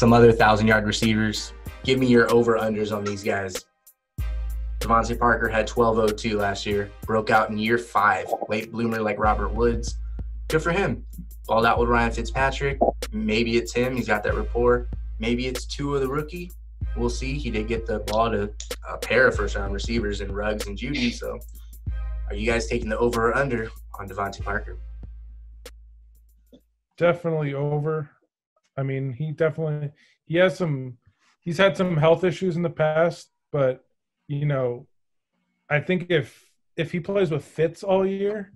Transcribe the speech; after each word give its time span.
some 0.00 0.14
other 0.14 0.32
thousand 0.32 0.66
yard 0.66 0.86
receivers. 0.86 1.52
Give 1.84 1.98
me 1.98 2.06
your 2.06 2.32
over 2.32 2.56
unders 2.56 2.90
on 2.90 3.04
these 3.04 3.22
guys. 3.22 3.66
DeVante 4.78 5.18
Parker 5.18 5.46
had 5.46 5.68
1202 5.68 6.38
last 6.38 6.64
year, 6.64 6.90
broke 7.02 7.28
out 7.28 7.50
in 7.50 7.58
year 7.58 7.76
five, 7.76 8.24
late 8.48 8.72
bloomer 8.72 8.98
like 8.98 9.18
Robert 9.18 9.52
Woods. 9.52 9.98
Good 10.48 10.62
for 10.62 10.72
him. 10.72 11.04
Balled 11.46 11.66
out 11.66 11.78
with 11.78 11.90
Ryan 11.90 12.12
Fitzpatrick. 12.12 12.78
Maybe 13.12 13.58
it's 13.58 13.74
him. 13.74 13.94
He's 13.94 14.06
got 14.06 14.22
that 14.22 14.34
rapport. 14.34 14.88
Maybe 15.18 15.46
it's 15.46 15.66
two 15.66 15.94
of 15.94 16.00
the 16.00 16.08
rookie. 16.08 16.50
We'll 16.96 17.10
see. 17.10 17.34
He 17.34 17.50
did 17.50 17.68
get 17.68 17.84
the 17.84 17.98
ball 17.98 18.30
to 18.30 18.50
a 18.88 18.96
pair 18.96 19.26
of 19.28 19.36
first 19.36 19.54
round 19.54 19.74
receivers 19.74 20.22
in 20.22 20.32
Ruggs 20.32 20.66
and 20.66 20.78
Jeudy. 20.78 21.12
So 21.12 21.38
are 22.30 22.34
you 22.34 22.50
guys 22.50 22.68
taking 22.68 22.88
the 22.88 22.96
over 22.96 23.28
or 23.28 23.36
under 23.36 23.68
on 23.98 24.08
DeVante 24.08 24.42
Parker? 24.42 24.78
Definitely 26.96 27.52
over. 27.52 28.08
I 28.80 28.82
mean, 28.82 29.12
he 29.12 29.32
definitely 29.32 29.90
he 30.26 30.36
has 30.38 30.56
some 30.56 30.96
he's 31.40 31.58
had 31.58 31.76
some 31.76 31.96
health 31.96 32.24
issues 32.24 32.56
in 32.56 32.62
the 32.62 32.70
past, 32.70 33.30
but 33.52 33.84
you 34.26 34.46
know, 34.46 34.86
I 35.68 35.80
think 35.80 36.06
if 36.08 36.50
if 36.76 36.90
he 36.92 37.00
plays 37.00 37.30
with 37.30 37.44
Fitz 37.44 37.82
all 37.82 38.06
year, 38.06 38.52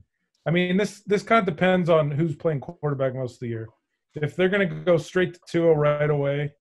I 0.46 0.50
mean 0.50 0.76
this 0.76 1.02
this 1.02 1.22
kind 1.22 1.40
of 1.40 1.54
depends 1.54 1.90
on 1.90 2.10
who's 2.10 2.34
playing 2.34 2.60
quarterback 2.60 3.14
most 3.14 3.34
of 3.34 3.40
the 3.40 3.48
year. 3.48 3.68
If 4.14 4.34
they're 4.36 4.48
going 4.48 4.68
to 4.68 4.74
go 4.84 4.96
straight 4.96 5.34
to 5.34 5.40
Tua 5.48 5.74
right 5.74 6.10
away, 6.10 6.54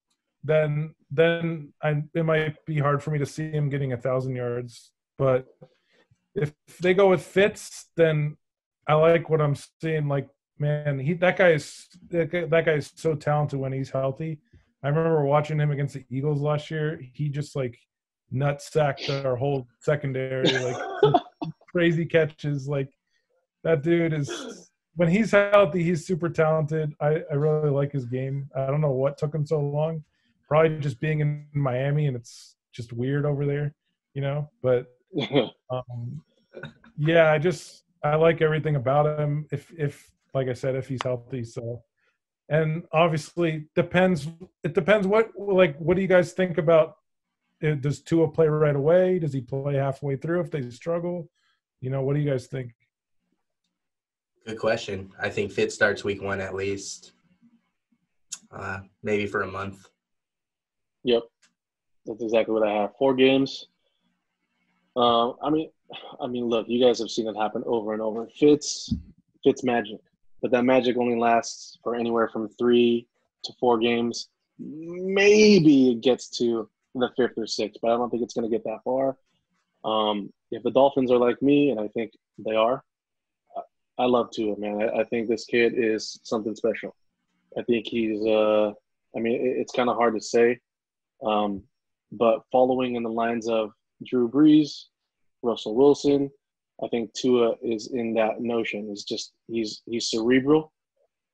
then 0.44 0.94
then 1.10 1.72
I, 1.82 2.04
it 2.14 2.26
might 2.26 2.66
be 2.66 2.80
hard 2.80 3.02
for 3.02 3.12
me 3.12 3.20
to 3.20 3.26
see 3.26 3.50
him 3.50 3.70
getting 3.70 3.94
a 3.94 3.98
thousand 3.98 4.36
yards. 4.36 4.92
But 5.18 5.46
if 6.36 6.54
they 6.82 6.94
go 6.94 7.10
with 7.10 7.22
Fitz, 7.22 7.90
then 7.96 8.38
I 8.88 8.96
like 8.96 9.30
what 9.30 9.42
I'm 9.42 9.56
seeing. 9.82 10.08
Like 10.08 10.28
man, 10.60 11.00
he 11.00 11.14
that 11.14 11.38
guy 11.38 11.52
is 11.52 11.88
that 12.10 12.32
guy, 12.32 12.46
that 12.46 12.66
guy 12.66 12.74
is 12.74 12.92
so 12.96 13.16
talented 13.16 13.60
when 13.60 13.72
he's 13.72 13.90
healthy. 13.90 14.40
I 14.84 14.90
remember 14.90 15.24
watching 15.24 15.60
him 15.60 15.72
against 15.72 15.94
the 15.94 16.06
Eagles 16.10 16.42
last 16.42 16.70
year. 16.70 17.00
He 17.14 17.30
just 17.30 17.56
like 17.56 17.80
nut 18.32 18.62
sacked 18.62 19.10
our 19.10 19.36
whole 19.36 19.68
secondary, 19.80 20.52
like 20.52 20.76
crazy 21.72 22.06
catches. 22.06 22.68
Like 22.68 22.90
that 23.64 23.82
dude 23.82 24.14
is 24.14 24.70
when 24.96 25.10
he's 25.10 25.32
healthy, 25.32 25.84
he's 25.84 26.06
super 26.06 26.30
talented. 26.30 26.94
I, 27.00 27.22
I 27.32 27.36
really 27.36 27.70
like 27.70 27.92
his 27.92 28.06
game. 28.06 28.50
I 28.56 28.68
don't 28.68 28.82
know 28.82 28.92
what 28.92 29.18
took 29.18 29.34
him 29.34 29.46
so 29.46 29.60
long. 29.60 30.04
Probably 30.48 30.78
just 30.80 31.00
being 31.00 31.22
in 31.22 31.46
Miami 31.54 32.08
and 32.08 32.16
it's 32.16 32.56
just 32.74 32.94
weird 32.94 33.26
over 33.26 33.46
there, 33.46 33.74
you 34.14 34.22
know. 34.22 34.50
But 34.62 34.88
um, 35.70 36.22
yeah, 36.98 37.32
I 37.32 37.40
just 37.40 37.84
I 38.04 38.16
like 38.16 38.42
everything 38.42 38.76
about 38.76 39.20
him. 39.20 39.48
If 39.52 39.72
if 39.78 40.12
like 40.34 40.48
I 40.48 40.54
said, 40.54 40.76
if 40.76 40.88
he's 40.88 41.04
healthy, 41.04 41.44
so 41.44 41.84
and 42.50 42.84
obviously 42.92 43.68
depends. 43.76 44.28
It 44.64 44.74
depends 44.74 45.08
what 45.08 45.32
like 45.38 45.78
what 45.78 45.96
do 45.96 46.02
you 46.02 46.08
guys 46.08 46.34
think 46.34 46.58
about? 46.58 46.98
uh, 47.64 47.76
Does 47.76 48.02
Tua 48.02 48.28
play 48.30 48.48
right 48.48 48.76
away? 48.76 49.20
Does 49.20 49.34
he 49.34 49.42
play 49.42 49.76
halfway 49.76 50.16
through 50.16 50.42
if 50.42 50.52
they 50.52 50.70
struggle? 50.70 51.30
You 51.82 51.90
know, 51.90 52.02
what 52.02 52.16
do 52.16 52.22
you 52.22 52.30
guys 52.30 52.48
think? 52.48 52.72
Good 54.46 54.60
question. 54.60 55.10
I 55.22 55.30
think 55.30 55.52
Fitz 55.52 55.74
starts 55.74 56.04
week 56.04 56.22
one 56.22 56.42
at 56.42 56.54
least, 56.54 57.14
uh, 58.52 58.80
maybe 59.02 59.26
for 59.26 59.44
a 59.44 59.48
month. 59.48 59.88
Yep, 61.06 61.24
that's 62.06 62.22
exactly 62.22 62.54
what 62.54 62.68
I 62.68 62.74
have. 62.74 62.92
Four 62.98 63.14
games. 63.14 63.68
Uh, 64.96 65.32
I 65.42 65.50
mean, 65.50 65.70
I 66.22 66.28
mean, 66.28 66.46
look, 66.46 66.68
you 66.68 66.86
guys 66.86 67.00
have 67.00 67.10
seen 67.10 67.28
it 67.28 67.36
happen 67.36 67.64
over 67.66 67.94
and 67.94 68.02
over. 68.02 68.28
Fitz, 68.38 68.94
Fitz 69.44 69.64
magic, 69.64 70.00
but 70.44 70.52
that 70.52 70.66
magic 70.66 70.98
only 70.98 71.16
lasts 71.16 71.80
for 71.82 71.96
anywhere 71.96 72.28
from 72.28 72.50
three 72.50 73.08
to 73.46 73.54
four 73.60 73.80
games. 73.80 74.28
Maybe 74.60 75.92
it 75.92 76.02
gets 76.02 76.28
to 76.38 76.70
the 76.94 77.10
fifth 77.18 77.38
or 77.38 77.48
sixth, 77.48 77.80
but 77.82 77.92
I 77.92 77.98
don't 77.98 78.10
think 78.10 78.22
it's 78.22 78.34
going 78.34 78.48
to 78.48 78.56
get 78.56 78.66
that 78.66 78.84
far. 78.84 79.18
Um, 79.86 80.32
if 80.52 80.62
the 80.62 80.70
Dolphins 80.70 81.12
are 81.12 81.18
like 81.18 81.42
me, 81.42 81.72
and 81.72 81.80
I 81.80 81.88
think 81.88 82.12
they 82.38 82.56
are, 82.56 82.84
I 83.98 84.06
love 84.06 84.32
Tua, 84.32 84.58
man. 84.60 84.82
I, 84.82 85.00
I 85.00 85.04
think 85.06 85.30
this 85.30 85.46
kid 85.46 85.74
is 85.76 86.20
something 86.24 86.56
special. 86.56 86.96
I 87.58 87.64
think 87.64 87.88
he's. 87.88 88.26
Uh, 88.26 88.74
I 89.16 89.20
mean, 89.20 89.36
it, 89.36 89.58
it's 89.60 89.72
kind 89.72 89.90
of 89.90 89.96
hard 89.96 90.16
to 90.16 90.22
say, 90.22 90.60
um, 91.26 91.64
but 92.12 92.42
following 92.52 92.96
in 92.96 93.04
the 93.04 93.10
lines 93.10 93.48
of 93.48 93.72
Drew 94.06 94.30
Brees, 94.30 94.86
Russell 95.42 95.76
Wilson, 95.76 96.32
I 96.84 96.88
think 96.90 97.14
Tua 97.14 97.56
is 97.62 97.88
in 97.94 98.14
that 98.16 98.42
notion. 98.42 98.88
He's 98.90 99.04
just 99.04 99.34
he's 99.48 99.82
he's 99.86 100.10
cerebral, 100.10 100.72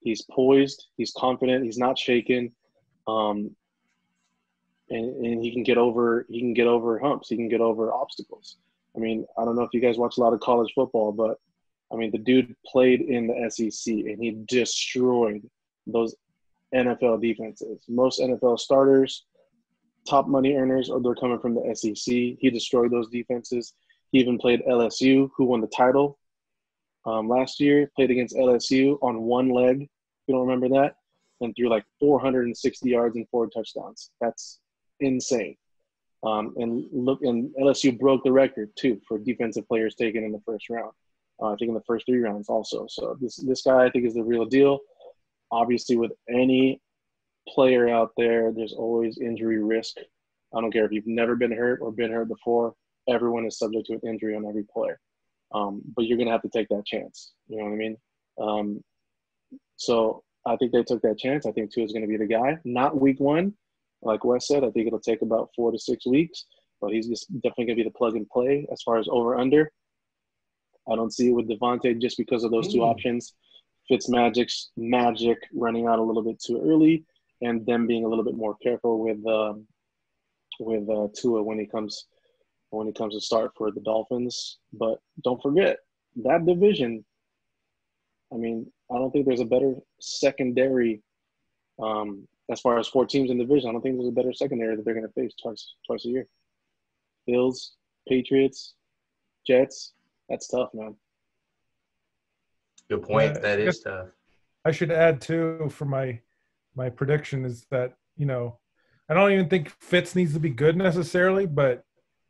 he's 0.01 0.23
poised, 0.31 0.87
he's 0.97 1.13
confident, 1.17 1.65
he's 1.65 1.77
not 1.77 1.97
shaken, 1.97 2.51
um, 3.07 3.55
and, 4.89 5.25
and 5.25 5.43
he 5.43 5.51
can 5.51 5.63
get 5.63 5.77
over 5.77 6.25
he 6.29 6.39
can 6.39 6.53
get 6.53 6.67
over 6.67 6.99
humps, 6.99 7.29
he 7.29 7.35
can 7.35 7.49
get 7.49 7.61
over 7.61 7.93
obstacles. 7.93 8.57
I 8.95 8.99
mean, 8.99 9.25
I 9.37 9.45
don't 9.45 9.55
know 9.55 9.63
if 9.63 9.73
you 9.73 9.81
guys 9.81 9.97
watch 9.97 10.17
a 10.17 10.21
lot 10.21 10.33
of 10.33 10.39
college 10.39 10.71
football, 10.75 11.11
but 11.11 11.37
I 11.91 11.95
mean, 11.95 12.11
the 12.11 12.17
dude 12.17 12.55
played 12.65 13.01
in 13.01 13.27
the 13.27 13.49
SEC 13.49 13.91
and 13.91 14.21
he 14.21 14.43
destroyed 14.47 15.41
those 15.87 16.15
NFL 16.73 17.21
defenses. 17.21 17.83
Most 17.87 18.19
NFL 18.19 18.59
starters, 18.59 19.25
top 20.07 20.27
money 20.27 20.55
earners, 20.55 20.89
or 20.89 21.01
they're 21.01 21.15
coming 21.15 21.39
from 21.39 21.55
the 21.55 21.75
SEC. 21.75 22.13
He 22.13 22.49
destroyed 22.51 22.91
those 22.91 23.09
defenses. 23.09 23.73
He 24.11 24.19
even 24.19 24.37
played 24.37 24.61
LSU, 24.67 25.29
who 25.35 25.45
won 25.45 25.61
the 25.61 25.67
title 25.67 26.17
um, 27.05 27.27
last 27.27 27.59
year. 27.59 27.91
Played 27.95 28.11
against 28.11 28.35
LSU 28.35 28.97
on 29.01 29.21
one 29.21 29.49
leg. 29.49 29.81
If 29.81 29.89
you 30.27 30.35
don't 30.35 30.47
remember 30.47 30.69
that? 30.79 30.95
And 31.41 31.55
threw 31.55 31.69
like 31.69 31.85
460 31.99 32.89
yards 32.89 33.15
and 33.15 33.27
four 33.29 33.47
touchdowns. 33.47 34.11
That's 34.19 34.59
insane. 34.99 35.55
Um, 36.23 36.53
and 36.57 36.85
look, 36.91 37.21
and 37.21 37.53
LSU 37.55 37.97
broke 37.97 38.23
the 38.23 38.31
record 38.31 38.71
too 38.75 38.99
for 39.07 39.17
defensive 39.17 39.67
players 39.67 39.95
taken 39.95 40.23
in 40.23 40.31
the 40.31 40.41
first 40.45 40.69
round. 40.69 40.91
Uh, 41.41 41.53
I 41.53 41.55
think 41.55 41.69
in 41.69 41.75
the 41.75 41.83
first 41.87 42.05
three 42.05 42.19
rounds 42.19 42.49
also. 42.49 42.87
So 42.89 43.17
this 43.21 43.37
this 43.37 43.61
guy 43.61 43.85
I 43.85 43.89
think 43.89 44.05
is 44.05 44.15
the 44.15 44.23
real 44.23 44.45
deal. 44.45 44.79
Obviously, 45.51 45.95
with 45.95 46.11
any 46.29 46.81
player 47.47 47.87
out 47.87 48.11
there, 48.17 48.51
there's 48.51 48.73
always 48.73 49.17
injury 49.17 49.63
risk. 49.63 49.95
I 50.53 50.59
don't 50.59 50.71
care 50.71 50.85
if 50.85 50.91
you've 50.91 51.07
never 51.07 51.35
been 51.35 51.51
hurt 51.51 51.79
or 51.81 51.91
been 51.91 52.11
hurt 52.11 52.27
before. 52.27 52.73
Everyone 53.09 53.45
is 53.45 53.57
subject 53.57 53.87
to 53.87 53.93
an 53.93 54.01
injury 54.03 54.35
on 54.35 54.45
every 54.45 54.63
player. 54.63 54.99
Um, 55.53 55.81
but 55.95 56.05
you're 56.05 56.17
gonna 56.17 56.31
have 56.31 56.43
to 56.43 56.49
take 56.49 56.69
that 56.69 56.85
chance. 56.85 57.31
You 57.47 57.57
know 57.57 57.65
what 57.65 57.73
I 57.73 57.75
mean? 57.75 57.97
Um, 58.39 58.83
so 59.75 60.23
I 60.45 60.55
think 60.55 60.71
they 60.71 60.83
took 60.83 61.01
that 61.01 61.17
chance. 61.17 61.45
I 61.45 61.51
think 61.51 61.71
Tua 61.73 61.85
is 61.85 61.91
going 61.91 62.03
to 62.03 62.07
be 62.07 62.17
the 62.17 62.25
guy. 62.25 62.57
Not 62.63 62.99
week 62.99 63.19
one, 63.19 63.53
like 64.01 64.23
Wes 64.23 64.47
said. 64.47 64.63
I 64.63 64.71
think 64.71 64.87
it'll 64.87 64.99
take 64.99 65.21
about 65.21 65.49
four 65.55 65.71
to 65.71 65.79
six 65.79 66.05
weeks, 66.05 66.45
but 66.79 66.91
he's 66.91 67.07
just 67.07 67.27
definitely 67.41 67.65
going 67.65 67.77
to 67.77 67.83
be 67.83 67.89
the 67.89 67.97
plug 67.97 68.15
and 68.15 68.29
play 68.29 68.67
as 68.71 68.81
far 68.83 68.97
as 68.97 69.07
over 69.09 69.37
under. 69.37 69.71
I 70.89 70.95
don't 70.95 71.13
see 71.13 71.29
it 71.29 71.33
with 71.33 71.49
DeVante 71.49 71.99
just 72.01 72.17
because 72.17 72.43
of 72.43 72.51
those 72.51 72.71
two 72.71 72.79
Mm. 72.79 72.89
options. 72.91 73.33
Fitzmagic's 73.91 74.71
magic 74.77 75.37
running 75.53 75.87
out 75.87 75.99
a 75.99 76.03
little 76.03 76.23
bit 76.23 76.39
too 76.39 76.61
early, 76.63 77.05
and 77.41 77.65
them 77.65 77.87
being 77.87 78.05
a 78.05 78.07
little 78.07 78.23
bit 78.23 78.35
more 78.35 78.55
careful 78.57 78.99
with 78.99 79.25
um, 79.27 79.67
with 80.59 80.89
uh, 80.89 81.07
Tua 81.15 81.41
when 81.43 81.59
he 81.59 81.65
comes 81.65 82.05
when 82.71 82.87
it 82.87 82.95
comes 82.95 83.13
to 83.15 83.21
start 83.21 83.51
for 83.57 83.71
the 83.71 83.79
Dolphins. 83.81 84.59
But 84.73 84.99
don't 85.23 85.41
forget 85.41 85.77
that 86.23 86.45
division. 86.45 87.03
I 88.33 88.37
mean, 88.37 88.71
I 88.91 88.95
don't 88.97 89.11
think 89.11 89.25
there's 89.25 89.39
a 89.39 89.45
better 89.45 89.75
secondary 89.99 91.01
um, 91.81 92.27
as 92.51 92.59
far 92.61 92.77
as 92.79 92.87
four 92.87 93.05
teams 93.05 93.29
in 93.31 93.37
the 93.37 93.43
division. 93.45 93.69
I 93.69 93.73
don't 93.73 93.81
think 93.81 93.95
there's 93.97 94.07
a 94.09 94.11
better 94.11 94.33
secondary 94.33 94.75
that 94.75 94.85
they're 94.85 94.93
going 94.93 95.07
to 95.07 95.13
face 95.13 95.33
twice 95.41 95.73
twice 95.85 96.05
a 96.05 96.09
year. 96.09 96.27
Bills, 97.25 97.73
Patriots, 98.07 98.73
Jets. 99.45 99.93
That's 100.29 100.47
tough, 100.47 100.69
man. 100.73 100.95
Good 102.89 103.03
point. 103.03 103.33
Yeah, 103.35 103.39
that 103.39 103.59
I 103.59 103.61
is 103.63 103.75
guess- 103.77 103.83
tough. 103.83 104.07
I 104.65 104.71
should 104.71 104.91
add 104.91 105.21
too 105.21 105.69
for 105.71 105.85
my 105.85 106.19
my 106.75 106.89
prediction 106.89 107.45
is 107.45 107.65
that 107.71 107.93
you 108.17 108.25
know 108.25 108.59
I 109.07 109.13
don't 109.13 109.31
even 109.31 109.47
think 109.49 109.69
Fitz 109.79 110.15
needs 110.15 110.33
to 110.33 110.39
be 110.39 110.49
good 110.49 110.75
necessarily, 110.75 111.45
but 111.45 111.83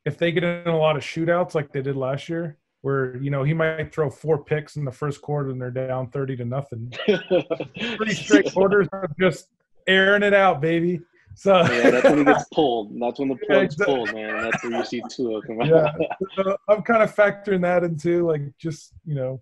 if 0.06 0.18
they 0.18 0.32
get 0.32 0.44
in 0.44 0.68
a 0.68 0.78
lot 0.78 0.96
of 0.98 1.04
shootouts 1.04 1.54
like 1.56 1.72
they 1.72 1.82
did 1.82 1.96
last 1.96 2.30
year, 2.30 2.58
where 2.82 3.18
you 3.18 3.30
know 3.30 3.44
he 3.44 3.54
might 3.54 3.94
throw 3.94 4.10
four 4.10 4.44
picks 4.44 4.76
in 4.76 4.86
the 4.86 4.92
first 4.92 5.22
quarter 5.22 5.50
and 5.50 5.62
they're 5.62 5.72
down 5.72 6.10
thirty 6.10 6.36
to 6.38 6.46
nothing, 6.46 6.92
three 7.80 8.14
straight 8.14 8.52
quarters 8.54 8.88
of 8.94 9.10
just 9.20 9.48
airing 9.88 10.24
it 10.24 10.34
out, 10.34 10.62
baby. 10.62 11.02
So 11.36 11.58
Yeah, 11.58 11.90
that's 11.92 12.10
when 12.10 12.20
he 12.20 12.24
gets 12.26 12.46
pulled. 12.54 13.00
That's 13.00 13.20
when 13.20 13.30
the 13.30 13.38
Yeah, 13.42 13.48
plug's 13.60 13.74
exactly. 13.76 13.96
pulled, 13.96 14.14
man. 14.14 14.42
That's 14.44 14.64
where 14.64 14.74
you 14.74 14.84
see 14.86 15.02
Tua 15.10 15.42
come 15.44 15.62
out. 15.62 15.68
yeah, 15.68 15.92
so 16.36 16.58
I'm 16.68 16.82
kind 16.82 17.04
of 17.04 17.14
factoring 17.16 17.62
that 17.62 17.84
into 17.84 18.26
like 18.28 18.42
just 18.58 18.94
you 19.06 19.16
know 19.16 19.42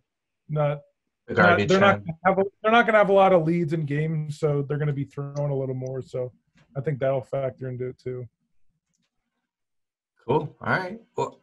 not 0.50 0.82
not- 1.30 1.68
they're 1.68 1.80
not 1.80 2.00
gonna 2.06 2.18
have 2.26 2.40
a, 2.40 2.44
they're 2.64 2.72
not 2.72 2.84
going 2.84 2.94
to 2.94 3.00
have 3.00 3.10
a 3.10 3.14
lot 3.14 3.34
of 3.34 3.44
leads 3.46 3.74
in 3.74 3.86
games, 3.86 4.40
so 4.40 4.62
they're 4.68 4.78
going 4.78 4.88
to 4.88 4.94
be 4.94 5.04
throwing 5.04 5.52
a 5.52 5.56
little 5.56 5.76
more. 5.76 6.02
So 6.02 6.32
I 6.78 6.80
think 6.82 7.00
that'll 7.00 7.22
factor 7.22 7.68
into 7.68 7.88
it 7.90 7.98
too. 8.00 8.26
Cool. 10.28 10.56
All 10.62 10.70
right. 10.74 11.00
Well, 11.16 11.40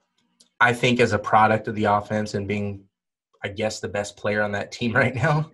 I 0.60 0.72
think 0.72 1.00
as 1.00 1.12
a 1.12 1.18
product 1.18 1.68
of 1.68 1.74
the 1.74 1.84
offense 1.84 2.34
and 2.34 2.46
being, 2.46 2.84
I 3.42 3.48
guess, 3.48 3.80
the 3.80 3.88
best 3.88 4.16
player 4.16 4.42
on 4.42 4.52
that 4.52 4.72
team 4.72 4.92
right 4.94 5.14
now, 5.14 5.50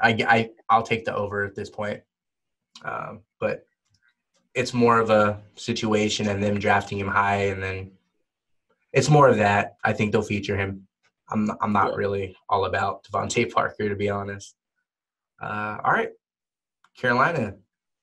I, 0.00 0.10
I 0.28 0.50
I'll 0.68 0.82
take 0.82 1.04
the 1.04 1.14
over 1.14 1.44
at 1.44 1.54
this 1.54 1.70
point. 1.70 2.00
Um, 2.84 3.20
but 3.40 3.66
it's 4.54 4.74
more 4.74 4.98
of 4.98 5.10
a 5.10 5.40
situation 5.54 6.28
and 6.28 6.42
them 6.42 6.58
drafting 6.58 6.98
him 6.98 7.08
high, 7.08 7.46
and 7.46 7.62
then 7.62 7.92
it's 8.92 9.08
more 9.08 9.28
of 9.28 9.36
that. 9.38 9.76
I 9.84 9.92
think 9.92 10.12
they'll 10.12 10.22
feature 10.22 10.56
him. 10.56 10.86
I'm 11.30 11.50
I'm 11.60 11.72
not 11.72 11.90
Yeah. 11.92 11.96
really 11.96 12.36
all 12.48 12.64
about 12.66 13.04
DeVante 13.04 13.50
Parker 13.54 13.88
to 13.88 13.96
be 13.96 14.10
honest. 14.10 14.54
Uh, 15.40 15.78
all 15.84 15.92
right, 15.92 16.10
Carolina, 16.98 17.54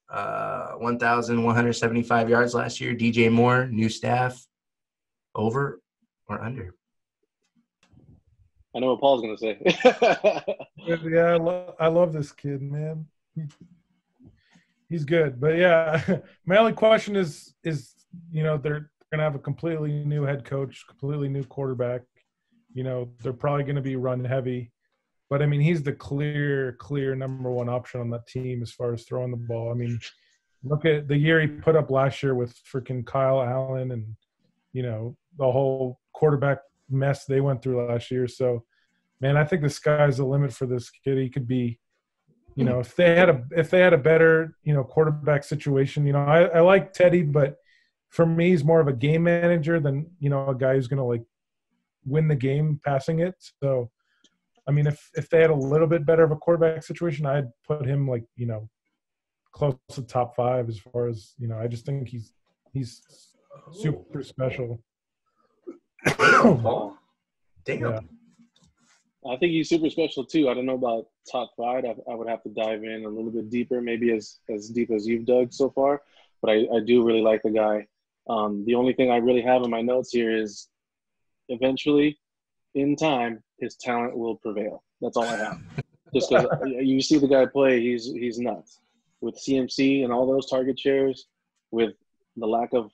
uh, 0.10 0.74
1,175 0.74 2.30
yards 2.30 2.54
last 2.54 2.80
year. 2.80 2.94
DJ 2.94 3.32
Moore, 3.32 3.66
new 3.68 3.90
staff, 3.90 4.46
over 5.36 5.82
or 6.28 6.42
under? 6.42 6.76
I 8.76 8.80
know 8.80 8.88
what 8.88 9.02
Paul's 9.02 9.22
gonna 9.22 9.38
say. 9.38 9.60
Yeah, 10.86 11.34
I, 11.34 11.38
lo- 11.38 11.76
I 11.80 11.88
love 11.88 12.12
this 12.12 12.32
kid, 12.34 12.62
man. 12.62 13.06
He's 14.90 15.06
good, 15.06 15.40
but 15.40 15.58
yeah, 15.58 16.20
my 16.46 16.58
only 16.58 16.74
question 16.74 17.16
is 17.16 17.54
is 17.64 17.94
you 18.32 18.44
know 18.44 18.58
they're 18.58 18.92
gonna 19.12 19.24
have 19.24 19.36
a 19.36 19.40
completely 19.40 20.04
new 20.04 20.24
head 20.24 20.44
coach, 20.44 20.86
completely 20.88 21.30
new 21.30 21.44
quarterback. 21.44 22.02
You 22.74 22.84
know 22.84 23.10
they're 23.22 23.34
probably 23.34 23.64
gonna 23.64 23.82
be 23.82 23.96
run 23.96 24.26
heavy, 24.26 24.72
but 25.30 25.42
I 25.42 25.46
mean 25.46 25.62
he's 25.62 25.84
the 25.84 25.94
clear, 25.94 26.74
clear 26.74 27.16
number 27.16 27.50
one 27.50 27.70
option 27.70 28.02
on 28.02 28.10
that 28.10 28.28
team 28.28 28.62
as 28.62 28.72
far 28.72 28.94
as 28.94 29.04
throwing 29.04 29.32
the 29.32 29.38
ball. 29.38 29.72
I 29.72 29.76
mean, 29.76 30.00
look 30.64 30.86
at 30.86 31.08
the 31.08 31.18
year 31.18 31.40
he 31.40 31.48
put 31.48 31.76
up 31.76 31.90
last 31.90 32.22
year 32.22 32.36
with 32.36 32.56
freaking 32.72 33.06
Kyle 33.06 33.42
Allen 33.42 33.92
and 33.92 34.16
you 34.74 34.84
know 34.84 35.16
the 35.38 35.52
whole 35.52 36.00
quarterback 36.14 36.60
mess 36.90 37.26
they 37.26 37.42
went 37.42 37.62
through 37.62 37.88
last 37.88 38.12
year. 38.12 38.28
So 38.28 38.64
man, 39.24 39.38
I 39.38 39.46
think 39.46 39.62
the 39.62 39.70
sky's 39.70 40.18
the 40.18 40.26
limit 40.26 40.54
for 40.54 40.66
this 40.66 40.90
kid. 40.90 41.18
He 41.18 41.30
could 41.30 41.48
be, 41.48 41.80
you 42.56 42.66
know, 42.66 42.80
if 42.80 42.94
they 42.96 43.16
had 43.16 43.30
a 43.30 43.44
if 43.52 43.70
they 43.70 43.80
had 43.80 43.94
a 43.94 43.98
better, 43.98 44.58
you 44.64 44.74
know, 44.74 44.84
quarterback 44.84 45.44
situation. 45.46 46.06
You 46.06 46.14
know, 46.14 46.26
I, 46.26 46.44
I 46.44 46.60
like 46.60 46.94
Teddy, 46.94 47.24
but 47.24 47.56
for 48.10 48.26
me, 48.26 48.50
he's 48.50 48.66
more 48.66 48.82
of 48.82 48.88
a 48.88 48.94
game 48.94 49.24
manager 49.24 49.80
than 49.80 50.12
you 50.20 50.30
know 50.30 50.50
a 50.50 50.56
guy 50.56 50.76
who's 50.76 50.88
gonna 50.88 51.06
like 51.06 51.24
win 52.06 52.28
the 52.28 52.36
game 52.36 52.80
passing 52.84 53.20
it. 53.20 53.36
So, 53.62 53.90
I 54.68 54.72
mean, 54.72 54.88
if 54.88 55.10
if 55.16 55.30
they 55.30 55.40
had 55.40 55.50
a 55.50 55.56
little 55.56 55.88
bit 55.88 56.06
better 56.06 56.24
of 56.24 56.32
a 56.32 56.36
quarterback 56.36 56.84
situation, 56.84 57.26
I'd 57.26 57.48
put 57.66 57.86
him 57.86 58.08
like 58.08 58.26
you 58.36 58.46
know 58.46 58.70
close 59.54 59.76
to 59.94 60.02
top 60.02 60.36
five 60.36 60.68
as 60.68 60.80
far 60.80 61.08
as 61.08 61.34
you 61.40 61.48
know. 61.48 61.58
I 61.58 61.68
just 61.68 61.86
think 61.86 62.10
he's 62.10 62.34
he's 62.74 63.02
super 63.72 64.22
special. 64.22 64.84
Paul? 66.06 66.98
Damn. 67.66 67.82
Yeah. 67.82 68.00
I 69.26 69.38
think 69.38 69.54
he's 69.54 69.70
super 69.70 69.90
special 69.90 70.26
too. 70.26 70.50
I 70.50 70.54
don't 70.54 70.66
know 70.66 70.76
about 70.76 71.08
top 71.32 71.52
five. 71.58 71.86
I, 71.86 71.96
I 72.12 72.16
would 72.16 72.28
have 72.28 72.44
to 72.44 72.50
dive 72.50 72.84
in 72.84 73.06
a 73.06 73.10
little 73.10 73.32
bit 73.32 73.50
deeper, 73.50 73.82
maybe 73.82 74.12
as 74.12 74.40
as 74.50 74.70
deep 74.70 74.92
as 74.92 75.08
you've 75.08 75.26
dug 75.26 75.54
so 75.54 75.70
far. 75.70 76.02
But 76.42 76.52
I, 76.52 76.56
I 76.76 76.80
do 76.86 77.04
really 77.04 77.22
like 77.22 77.42
the 77.44 77.52
guy. 77.52 77.88
Um, 78.28 78.66
the 78.66 78.76
only 78.76 78.94
thing 78.94 79.12
I 79.12 79.18
really 79.18 79.42
have 79.42 79.64
in 79.64 79.70
my 79.70 79.82
notes 79.82 80.12
here 80.12 80.36
is, 80.36 80.68
eventually, 81.50 82.20
in 82.76 82.96
time, 82.96 83.44
his 83.60 83.76
talent 83.76 84.18
will 84.18 84.36
prevail. 84.36 84.84
That's 85.02 85.18
all 85.18 85.24
I 85.24 85.38
have. 85.38 85.62
Just 86.14 86.30
because 86.30 86.48
you 86.64 87.02
see 87.02 87.18
the 87.18 87.28
guy 87.28 87.46
play, 87.46 87.82
he's 87.82 88.06
he's 88.06 88.40
nuts. 88.40 88.80
With 89.22 89.36
CMC 89.36 90.04
and 90.04 90.12
all 90.12 90.28
those 90.28 90.50
target 90.50 90.78
shares, 90.78 91.28
with 91.72 91.94
the 92.36 92.46
lack 92.46 92.74
of 92.74 92.92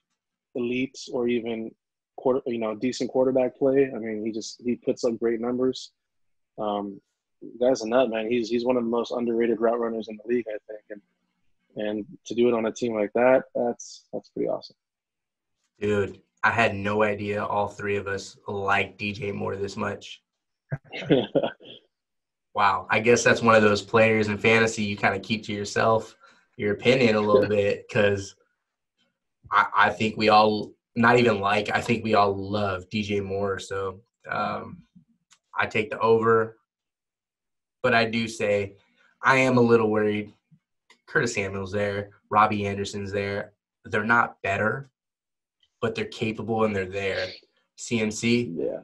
elites 0.56 1.10
or 1.12 1.28
even 1.28 1.72
quarter, 2.20 2.42
you 2.46 2.60
know, 2.60 2.76
decent 2.76 3.10
quarterback 3.10 3.58
play. 3.58 3.92
I 3.94 3.98
mean, 4.00 4.26
he 4.26 4.32
just 4.32 4.62
he 4.64 4.76
puts 4.76 5.04
up 5.04 5.20
great 5.20 5.40
numbers. 5.40 5.92
Um, 6.58 7.00
guy's 7.62 7.82
a 7.82 7.88
nut, 7.88 8.10
man. 8.10 8.30
He's 8.30 8.50
he's 8.50 8.66
one 8.66 8.78
of 8.78 8.84
the 8.84 8.90
most 8.90 9.12
underrated 9.12 9.60
route 9.62 9.80
runners 9.80 10.08
in 10.10 10.18
the 10.18 10.34
league, 10.34 10.46
I 10.48 10.58
think, 10.68 10.82
and 10.90 11.02
and 11.88 12.06
to 12.26 12.36
do 12.36 12.48
it 12.48 12.54
on 12.54 12.66
a 12.66 12.72
team 12.72 12.94
like 12.94 13.12
that, 13.14 13.44
that's 13.56 14.06
that's 14.14 14.30
pretty 14.30 14.50
awesome. 14.50 14.76
Dude, 15.80 16.22
I 16.44 16.52
had 16.52 16.76
no 16.76 17.04
idea 17.04 17.44
all 17.44 17.68
three 17.68 17.96
of 17.96 18.08
us 18.08 18.38
like 18.48 18.98
DJ 18.98 19.34
Moore 19.34 19.56
this 19.56 19.78
much. 19.78 20.22
Wow. 22.60 22.88
I 22.90 23.00
guess 23.00 23.24
that's 23.24 23.42
one 23.42 23.56
of 23.56 23.62
those 23.62 23.82
players 23.82 24.28
in 24.28 24.38
fantasy 24.38 24.84
you 24.84 24.98
kind 24.98 25.16
of 25.16 25.22
keep 25.22 25.46
to 25.46 25.54
yourself, 25.54 26.16
your 26.58 26.74
opinion 26.74 27.16
a 27.16 27.22
little 27.22 27.48
bit, 27.48 27.86
because 27.88 28.36
I, 29.52 29.68
I 29.76 29.90
think 29.92 30.18
we 30.18 30.28
all, 30.28 30.74
not 31.00 31.18
even 31.18 31.40
like, 31.40 31.70
I 31.74 31.80
think 31.80 32.04
we 32.04 32.14
all 32.14 32.36
love 32.36 32.90
DJ 32.90 33.24
Moore. 33.24 33.58
So 33.58 34.02
um, 34.30 34.84
I 35.58 35.66
take 35.66 35.90
the 35.90 36.00
over. 36.00 36.58
But 37.82 37.94
I 37.94 38.04
do 38.04 38.28
say 38.28 38.76
I 39.24 39.38
am 39.38 39.58
a 39.58 39.62
little 39.62 39.90
worried. 39.90 40.34
Curtis 41.08 41.34
Samuel's 41.34 41.72
there, 41.72 42.10
Robbie 42.30 42.68
Anderson's 42.68 43.12
there. 43.14 43.54
They're 43.86 44.04
not 44.04 44.42
better, 44.44 44.92
but 45.82 45.96
they're 45.96 46.06
capable 46.06 46.66
and 46.66 46.76
they're 46.76 46.86
there. 46.86 47.28
CMC, 47.80 48.58
yeah, 48.58 48.80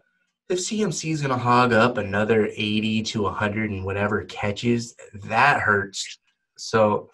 if 0.47 0.59
CMC 0.59 1.11
is 1.11 1.21
going 1.21 1.37
to 1.37 1.43
hog 1.43 1.73
up 1.73 1.97
another 1.97 2.47
80 2.47 3.03
to 3.03 3.23
100 3.23 3.71
and 3.71 3.83
whatever 3.85 4.23
catches, 4.23 4.95
that 5.25 5.59
hurts. 5.59 6.17
So 6.57 7.09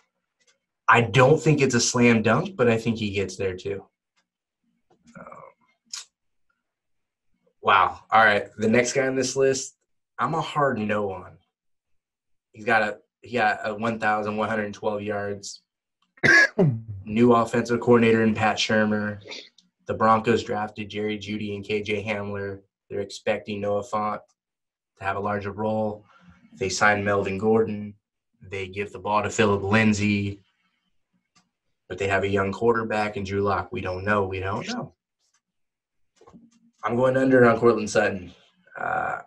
I 0.87 1.01
don't 1.01 1.41
think 1.41 1.59
it's 1.59 1.75
a 1.75 1.79
slam 1.79 2.21
dunk, 2.21 2.55
but 2.55 2.69
I 2.69 2.77
think 2.77 2.97
he 2.97 3.09
gets 3.09 3.35
there 3.35 3.57
too. 3.57 3.83
Wow. 7.61 7.99
All 8.11 8.23
right. 8.23 8.47
The 8.57 8.67
next 8.67 8.93
guy 8.93 9.07
on 9.07 9.15
this 9.15 9.35
list, 9.35 9.75
I'm 10.17 10.33
a 10.33 10.41
hard 10.41 10.79
no 10.79 11.11
on. 11.11 11.37
He's 12.51 12.65
got 12.65 12.81
a 12.81 12.97
he 13.21 13.37
got 13.37 13.59
a 13.63 13.73
1,112 13.75 15.01
yards. 15.03 15.61
New 17.05 17.33
offensive 17.33 17.79
coordinator 17.79 18.23
in 18.23 18.33
Pat 18.33 18.57
Shurmur. 18.57 19.19
The 19.85 19.93
Broncos 19.93 20.43
drafted 20.43 20.89
Jerry 20.89 21.19
Jeudy 21.19 21.55
and 21.55 21.63
KJ 21.65 22.05
Hamler. 22.05 22.61
They're 22.89 23.01
expecting 23.01 23.61
Noah 23.61 23.83
Fant 23.83 24.19
to 24.97 25.03
have 25.03 25.17
a 25.17 25.19
larger 25.19 25.51
role. 25.51 26.05
They 26.53 26.69
signed 26.69 27.05
Melvin 27.05 27.37
Gordon. 27.37 27.93
They 28.41 28.67
give 28.67 28.91
the 28.91 28.99
ball 28.99 29.23
to 29.23 29.29
Phillip 29.29 29.63
Lindsay. 29.63 30.39
But 31.87 31.97
they 31.97 32.07
have 32.07 32.23
a 32.23 32.27
young 32.27 32.51
quarterback 32.51 33.17
in 33.17 33.23
Drew 33.23 33.41
Lock. 33.41 33.71
We 33.71 33.81
don't 33.81 34.03
know. 34.03 34.25
We 34.25 34.39
don't 34.39 34.67
know. 34.67 34.93
I'm 36.83 36.95
going 36.95 37.17
under 37.17 37.47
on 37.47 37.59
Courtland 37.59 37.89
Sutton. 37.89 38.31
Uh, 38.79 39.19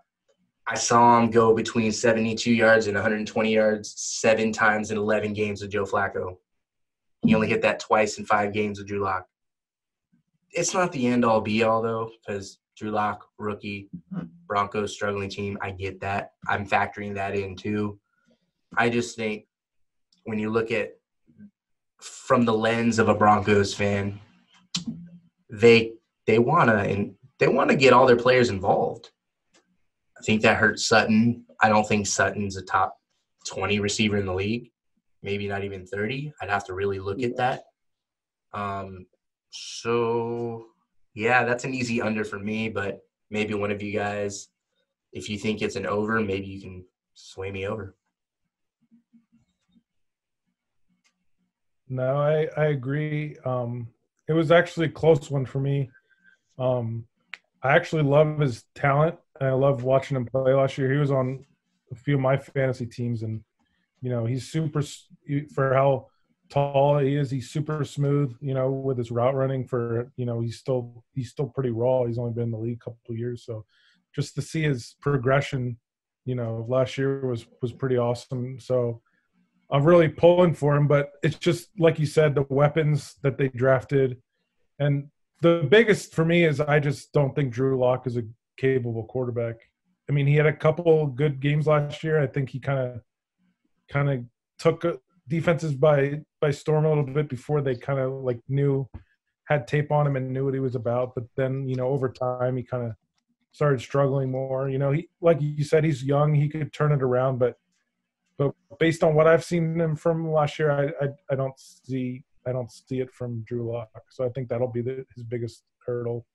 I 0.67 0.75
saw 0.75 1.21
him 1.21 1.31
go 1.31 1.55
between 1.55 1.93
72 1.93 2.53
yards 2.53 2.87
and 2.87 2.95
120 2.95 3.53
yards 3.53 3.95
seven 3.97 4.53
times 4.53 4.91
in 4.91 4.97
11 4.97 5.35
games 5.35 5.61
with 5.61 5.71
Joe 5.71 5.85
Flacco. 5.85 6.37
He 7.25 7.35
only 7.35 7.49
hit 7.49 7.63
that 7.63 7.81
twice 7.81 8.19
in 8.19 8.25
five 8.25 8.53
games 8.53 8.79
with 8.79 8.89
Drew 8.89 9.01
Lock. 9.01 9.27
It's 10.51 10.75
not 10.75 10.93
the 10.93 11.07
end 11.07 11.25
all 11.25 11.41
be 11.41 11.63
all, 11.63 11.83
though, 11.83 12.11
because 12.27 12.59
Drew 12.77 12.91
Lock, 12.91 13.27
rookie, 13.39 13.89
Broncos 14.47 14.93
struggling 14.93 15.29
team. 15.29 15.59
I 15.61 15.71
get 15.71 16.01
that. 16.01 16.33
I'm 16.49 16.67
factoring 16.67 17.15
that 17.15 17.35
in 17.35 17.57
too. 17.57 17.99
I 18.77 18.89
just 18.89 19.17
think 19.17 19.47
when 20.25 20.39
you 20.39 20.51
look 20.51 20.71
at 20.71 20.93
from 22.01 22.45
the 22.45 22.53
lens 22.53 22.99
of 22.99 23.09
a 23.09 23.15
Broncos 23.15 23.75
fan, 23.75 24.19
they 25.51 25.93
they 26.27 26.39
wanna 26.39 26.77
and 26.77 27.15
they 27.39 27.49
want 27.49 27.71
to 27.71 27.77
get 27.77 27.93
all 27.93 28.07
their 28.07 28.17
players 28.17 28.51
involved. 28.51 29.11
I 30.19 30.23
think 30.25 30.43
that 30.43 30.57
hurts 30.57 30.87
Sutton. 30.87 31.45
I 31.61 31.69
don't 31.69 31.87
think 31.87 32.07
Sutton's 32.07 32.57
a 32.57 32.63
top 32.63 32.97
20 33.47 33.81
receiver 33.81 34.17
in 34.17 34.27
the 34.27 34.35
league, 34.35 34.71
maybe 35.23 35.49
not 35.49 35.65
even 35.65 35.87
30. 35.87 36.33
I'd 36.41 36.51
have 36.51 36.65
to 36.67 36.75
really 36.75 36.99
look 36.99 37.23
at 37.23 37.37
that. 37.37 37.65
Um, 38.53 39.07
so 39.51 40.67
yeah, 41.15 41.45
that's 41.45 41.65
an 41.65 41.75
easy 41.75 42.01
under 42.01 42.25
for 42.25 42.39
me, 42.39 42.69
but 42.69 43.01
maybe 43.31 43.55
one 43.55 43.71
of 43.71 43.83
you 43.83 43.93
guys, 43.93 44.49
if 45.13 45.29
you 45.29 45.39
think 45.39 45.63
it's 45.63 45.77
an 45.77 45.87
over, 45.87 46.21
maybe 46.21 46.47
you 46.47 46.61
can 46.61 46.85
sway 47.15 47.51
me 47.51 47.67
over. 47.67 47.95
No, 51.89 52.17
I 52.17 52.49
I 52.57 52.67
agree. 52.67 53.37
Um, 53.45 53.89
it 54.27 54.33
was 54.33 54.51
actually 54.51 54.87
a 54.87 54.91
close 54.91 55.31
one 55.31 55.45
for 55.45 55.61
me. 55.61 55.91
Um, 56.59 57.07
I 57.65 57.75
actually 57.75 58.03
love 58.03 58.39
his 58.41 58.65
talent, 58.75 59.17
and 59.41 59.49
I 59.49 59.53
love 59.53 59.85
watching 59.85 60.19
him 60.19 60.27
play 60.27 60.53
last 60.53 60.77
year. 60.77 60.93
He 60.93 60.99
was 60.99 61.11
on 61.11 61.47
a 61.91 61.95
few 61.95 62.17
of 62.17 62.21
my 62.21 62.37
fantasy 62.37 62.85
teams, 62.85 63.23
and 63.23 63.43
you 64.03 64.11
know 64.11 64.27
he's 64.27 64.51
super 64.51 64.83
for 65.55 65.73
how 65.73 66.09
tall 66.51 66.99
he 66.99 67.17
is. 67.17 67.31
He's 67.31 67.51
super 67.51 67.83
smooth. 67.85 68.37
You 68.43 68.53
know, 68.53 68.71
with 68.71 68.99
his 68.99 69.11
route 69.11 69.35
running. 69.35 69.67
For 69.67 70.13
you 70.17 70.27
know, 70.27 70.41
he's 70.41 70.59
still 70.59 71.05
he's 71.15 71.31
still 71.31 71.47
pretty 71.47 71.71
raw. 71.71 72.05
He's 72.05 72.19
only 72.19 72.35
been 72.35 72.45
in 72.45 72.51
the 72.51 72.59
league 72.59 72.81
a 72.83 72.85
couple 72.85 73.01
of 73.09 73.19
years, 73.19 73.45
so 73.47 73.65
just 74.15 74.35
to 74.35 74.43
see 74.43 74.63
his 74.63 74.95
progression, 75.01 75.79
you 76.27 76.35
know, 76.35 76.67
last 76.69 76.99
year 76.99 77.27
was 77.27 77.47
was 77.63 77.73
pretty 77.73 77.97
awesome. 77.97 78.61
So. 78.61 79.01
I'm 79.71 79.83
really 79.83 80.11
pulling 80.11 80.55
for 80.55 80.77
him, 80.77 80.87
but 80.87 81.13
it's 81.23 81.39
just 81.39 81.71
like 81.79 81.99
you 81.99 82.05
said, 82.05 82.35
the 82.35 82.47
weapons 82.51 83.15
that 83.23 83.39
they 83.39 83.49
drafted, 83.49 84.21
and 84.79 85.09
the 85.45 85.63
biggest 85.69 86.15
for 86.15 86.25
me 86.25 86.45
is 86.45 86.59
I 86.59 86.81
just 86.81 87.13
don't 87.13 87.35
think 87.35 87.53
Drew 87.53 87.79
Lock 87.79 88.07
is 88.07 88.17
a 88.17 88.23
capable 88.57 89.05
quarterback. 89.05 89.57
I 90.09 90.13
mean, 90.13 90.27
he 90.27 90.37
had 90.37 90.47
a 90.47 90.57
couple 90.57 91.07
good 91.07 91.39
games 91.39 91.67
last 91.67 92.03
year. 92.03 92.19
I 92.19 92.27
think 92.27 92.49
he 92.49 92.59
kind 92.59 92.79
of 92.79 93.01
kind 93.91 94.09
of 94.09 94.25
took 94.59 94.87
uh, 94.87 94.95
defenses 95.29 95.75
by 95.75 96.23
by 96.41 96.51
storm 96.51 96.87
a 96.87 96.89
little 96.89 97.05
bit 97.05 97.29
before 97.29 97.61
they 97.61 97.75
kind 97.75 97.99
of 97.99 98.25
like 98.25 98.41
knew 98.49 98.89
had 99.47 99.69
tape 99.69 99.93
on 99.93 100.07
him 100.07 100.17
and 100.17 100.33
knew 100.33 100.47
what 100.47 100.55
he 100.55 100.61
was 100.61 100.77
about. 100.77 101.15
But 101.15 101.25
then 101.37 101.69
you 101.69 101.77
know 101.77 101.89
over 101.89 102.09
time 102.09 102.57
he 102.57 102.63
kind 102.63 102.87
of 102.87 102.93
started 103.53 103.83
struggling 103.83 104.31
more. 104.31 104.71
You 104.71 104.79
know 104.79 104.93
he 104.93 105.11
like 105.21 105.43
you 105.43 105.63
said 105.63 105.85
he's 105.85 106.03
young, 106.03 106.35
he 106.35 106.49
could 106.49 106.73
turn 106.73 106.91
it 106.91 107.03
around, 107.03 107.39
but 107.39 107.57
but 108.39 108.55
based 108.79 109.05
on 109.05 109.15
what 109.15 109.27
I've 109.27 109.45
seen 109.45 109.79
him 109.79 109.95
from 109.95 110.33
last 110.33 110.59
year, 110.59 110.71
I 110.71 111.05
I, 111.05 111.09
I 111.33 111.35
don't 111.35 111.59
see 111.59 112.25
I 112.47 112.53
don't 112.53 112.71
see 112.71 113.01
it 113.01 113.11
from 113.13 113.45
Drew 113.47 113.73
Lock. 113.73 113.91
So 114.11 114.25
I 114.25 114.29
think 114.31 114.49
that'll 114.49 114.73
be 114.73 114.83
the, 114.83 115.05
his 115.15 115.25
biggest 115.25 115.63
hurdle. 115.87 116.27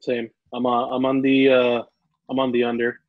Same. 0.00 0.30
I'm 0.52 0.66
on. 0.66 0.92
I'm 0.92 1.04
on 1.04 1.20
the. 1.20 1.50
Uh, 1.50 1.82
I'm 2.28 2.38
on 2.38 2.52
the 2.52 2.64
under. 2.64 3.00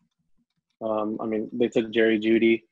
Um, 0.81 1.17
I 1.21 1.25
mean, 1.25 1.50
they 1.53 1.67
took 1.67 1.91
Jerry 1.91 2.19
Jeudy 2.19 2.63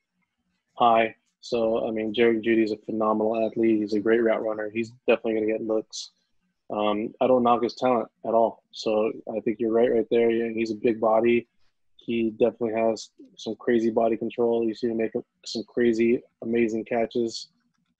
high, 0.74 1.14
so 1.40 1.86
I 1.86 1.90
mean, 1.90 2.12
Jerry 2.12 2.40
Jeudy 2.40 2.64
is 2.64 2.72
a 2.72 2.76
phenomenal 2.78 3.46
athlete. 3.46 3.80
He's 3.80 3.94
a 3.94 4.00
great 4.00 4.22
route 4.22 4.42
runner. 4.42 4.70
He's 4.72 4.90
definitely 5.06 5.34
going 5.34 5.46
to 5.46 5.52
get 5.52 5.66
looks. 5.66 6.10
Um, 6.70 7.12
I 7.20 7.26
don't 7.26 7.42
knock 7.42 7.62
his 7.62 7.74
talent 7.74 8.08
at 8.26 8.34
all. 8.34 8.62
So 8.72 9.12
I 9.34 9.40
think 9.40 9.58
you're 9.58 9.72
right, 9.72 9.90
right 9.90 10.06
there. 10.10 10.30
He's 10.30 10.70
a 10.70 10.76
big 10.76 11.00
body. 11.00 11.48
He 12.04 12.30
definitely 12.30 12.74
has 12.74 13.10
some 13.36 13.54
crazy 13.56 13.90
body 13.90 14.16
control. 14.16 14.66
You 14.66 14.74
see 14.74 14.88
him 14.88 14.96
make 14.96 15.12
some 15.44 15.64
crazy, 15.64 16.22
amazing 16.42 16.84
catches 16.84 17.48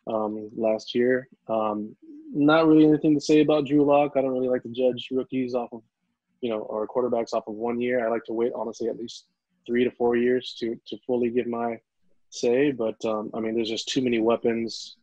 um, 0.07 0.51
last 0.57 0.95
year. 0.95 1.29
Um, 1.49 1.95
not 2.33 2.67
really 2.67 2.87
anything 2.87 3.15
to 3.15 3.21
say 3.21 3.41
about 3.41 3.67
Drew 3.67 3.85
Lock. 3.85 4.13
I 4.17 4.23
don't 4.23 4.33
really 4.33 4.49
like 4.49 4.63
to 4.63 4.69
judge 4.69 5.09
rookies 5.11 5.55
off 5.55 5.73
of, 5.73 5.83
you 6.41 6.51
know, 6.51 6.61
or 6.61 6.87
quarterbacks 6.87 7.35
off 7.35 7.49
of 7.49 7.55
one 7.55 7.81
year. 7.81 8.07
I 8.07 8.11
like 8.11 8.25
to 8.25 8.33
wait, 8.33 8.53
honestly, 8.55 8.89
at 8.89 8.97
least 8.97 9.27
three 9.67 9.85
to 9.85 9.91
four 9.91 10.17
years 10.17 10.57
to 10.61 10.79
to 10.87 10.97
fully 11.07 11.31
give 11.31 11.47
my 11.47 11.79
say. 12.31 12.71
But 12.71 13.05
um, 13.05 13.31
I 13.35 13.41
mean, 13.41 13.55
there's 13.55 13.69
just 13.69 13.89
too 13.89 14.03
many 14.03 14.21
weapons 14.21 14.97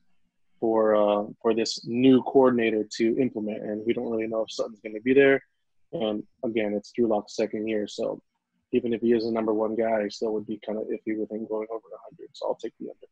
for 0.60 0.96
uh, 0.96 1.26
for 1.42 1.54
this 1.54 1.86
new 1.86 2.24
coordinator 2.24 2.84
to 2.98 3.18
implement, 3.20 3.62
and 3.62 3.86
we 3.86 3.94
don't 3.94 4.10
really 4.10 4.28
know 4.28 4.42
if 4.42 4.52
Sutton's 4.52 4.80
going 4.80 4.96
to 4.96 5.02
be 5.02 5.14
there. 5.14 5.42
And 5.94 6.24
again, 6.44 6.74
it's 6.74 6.92
Drew 6.92 7.08
Lock's 7.08 7.36
second 7.36 7.68
year, 7.68 7.88
so 7.88 8.22
even 8.72 8.94
if 8.94 9.02
he 9.02 9.14
is 9.14 9.26
a 9.26 9.32
number 9.32 9.54
one 9.54 9.76
guy, 9.76 10.02
I 10.04 10.08
still 10.10 10.34
would 10.34 10.46
be 10.46 10.60
kind 10.66 10.78
of 10.78 10.86
iffy 10.86 11.18
with 11.18 11.32
him 11.32 11.48
going 11.48 11.68
over 11.70 11.88
100. 11.90 12.30
So 12.34 12.48
I'll 12.48 12.56
take 12.56 12.74
the 12.80 12.90
under. 12.90 13.08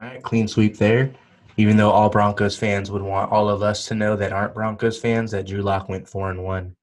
All 0.00 0.08
right, 0.08 0.22
clean 0.22 0.48
sweep 0.48 0.76
there. 0.76 1.12
Even 1.56 1.76
though 1.76 1.90
all 1.90 2.10
Broncos 2.10 2.56
fans 2.56 2.90
would 2.90 3.02
want 3.02 3.30
all 3.30 3.48
of 3.48 3.62
us 3.62 3.86
to 3.86 3.94
know 3.94 4.16
that 4.16 4.32
aren't 4.32 4.54
Broncos 4.54 4.98
fans 4.98 5.30
that 5.30 5.46
Drew 5.46 5.62
Lock 5.62 5.88
went 5.88 6.08
four 6.08 6.30
and 6.30 6.42
one. 6.42 6.74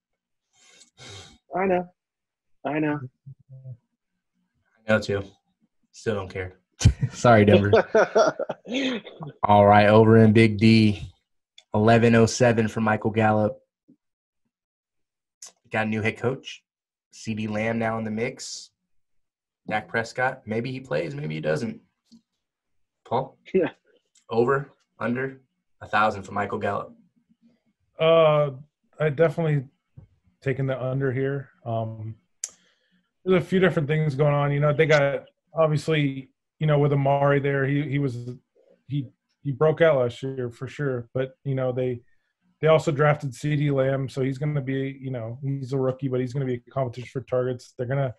I 1.53 1.65
know, 1.65 1.89
I 2.65 2.79
know, 2.79 2.99
I 3.51 4.93
know 4.93 5.01
too. 5.01 5.23
Still 5.91 6.15
don't 6.15 6.29
care. 6.29 6.59
Sorry, 7.11 7.43
Denver. 7.43 7.71
all 9.43 9.65
right, 9.65 9.87
over 9.87 10.17
in 10.17 10.31
Big 10.31 10.57
D, 10.57 11.11
eleven 11.73 12.15
oh 12.15 12.25
seven 12.25 12.69
for 12.69 12.79
Michael 12.79 13.11
Gallup. 13.11 13.59
Got 15.69 15.87
a 15.87 15.89
new 15.89 16.01
head 16.01 16.17
coach. 16.17 16.63
CeeDee 17.13 17.49
Lamb 17.49 17.79
now 17.79 17.97
in 17.97 18.03
the 18.03 18.11
mix. 18.11 18.71
Dak 19.69 19.87
Prescott. 19.87 20.41
Maybe 20.45 20.71
he 20.71 20.79
plays, 20.79 21.15
maybe 21.15 21.35
he 21.35 21.41
doesn't. 21.41 21.79
Paul? 23.05 23.37
Yeah. 23.53 23.69
Over, 24.29 24.71
under, 24.99 25.41
a 25.81 25.87
thousand 25.87 26.23
for 26.23 26.31
Michael 26.31 26.57
Gallup. 26.57 26.95
Uh, 27.99 28.51
I 28.99 29.09
definitely 29.09 29.65
taken 30.41 30.65
the 30.65 30.81
under 30.81 31.11
here. 31.11 31.49
Um, 31.65 32.15
there's 33.23 33.41
a 33.41 33.45
few 33.45 33.59
different 33.59 33.87
things 33.87 34.15
going 34.15 34.33
on. 34.33 34.51
You 34.51 34.59
know, 34.59 34.73
they 34.73 34.85
got 34.85 35.25
obviously, 35.53 36.29
you 36.59 36.67
know, 36.67 36.79
with 36.79 36.93
Amari 36.93 37.39
there, 37.39 37.65
he 37.65 37.83
he 37.83 37.99
was 37.99 38.29
he 38.87 39.07
he 39.43 39.51
broke 39.51 39.81
out 39.81 39.99
last 39.99 40.23
year 40.23 40.49
for 40.49 40.67
sure. 40.67 41.07
But 41.13 41.35
you 41.43 41.55
know, 41.55 41.71
they 41.71 42.01
they 42.61 42.67
also 42.67 42.91
drafted 42.91 43.31
CeeDee 43.31 43.73
Lamb, 43.73 44.07
so 44.07 44.21
he's 44.21 44.37
going 44.37 44.53
to 44.53 44.61
be, 44.61 44.97
you 45.01 45.09
know, 45.09 45.39
he's 45.43 45.73
a 45.73 45.79
rookie, 45.79 46.07
but 46.07 46.19
he's 46.19 46.31
going 46.31 46.45
to 46.45 46.51
be 46.51 46.61
a 46.65 46.71
competition 46.71 47.09
for 47.11 47.21
targets. 47.21 47.73
They're 47.77 47.87
gonna, 47.87 48.13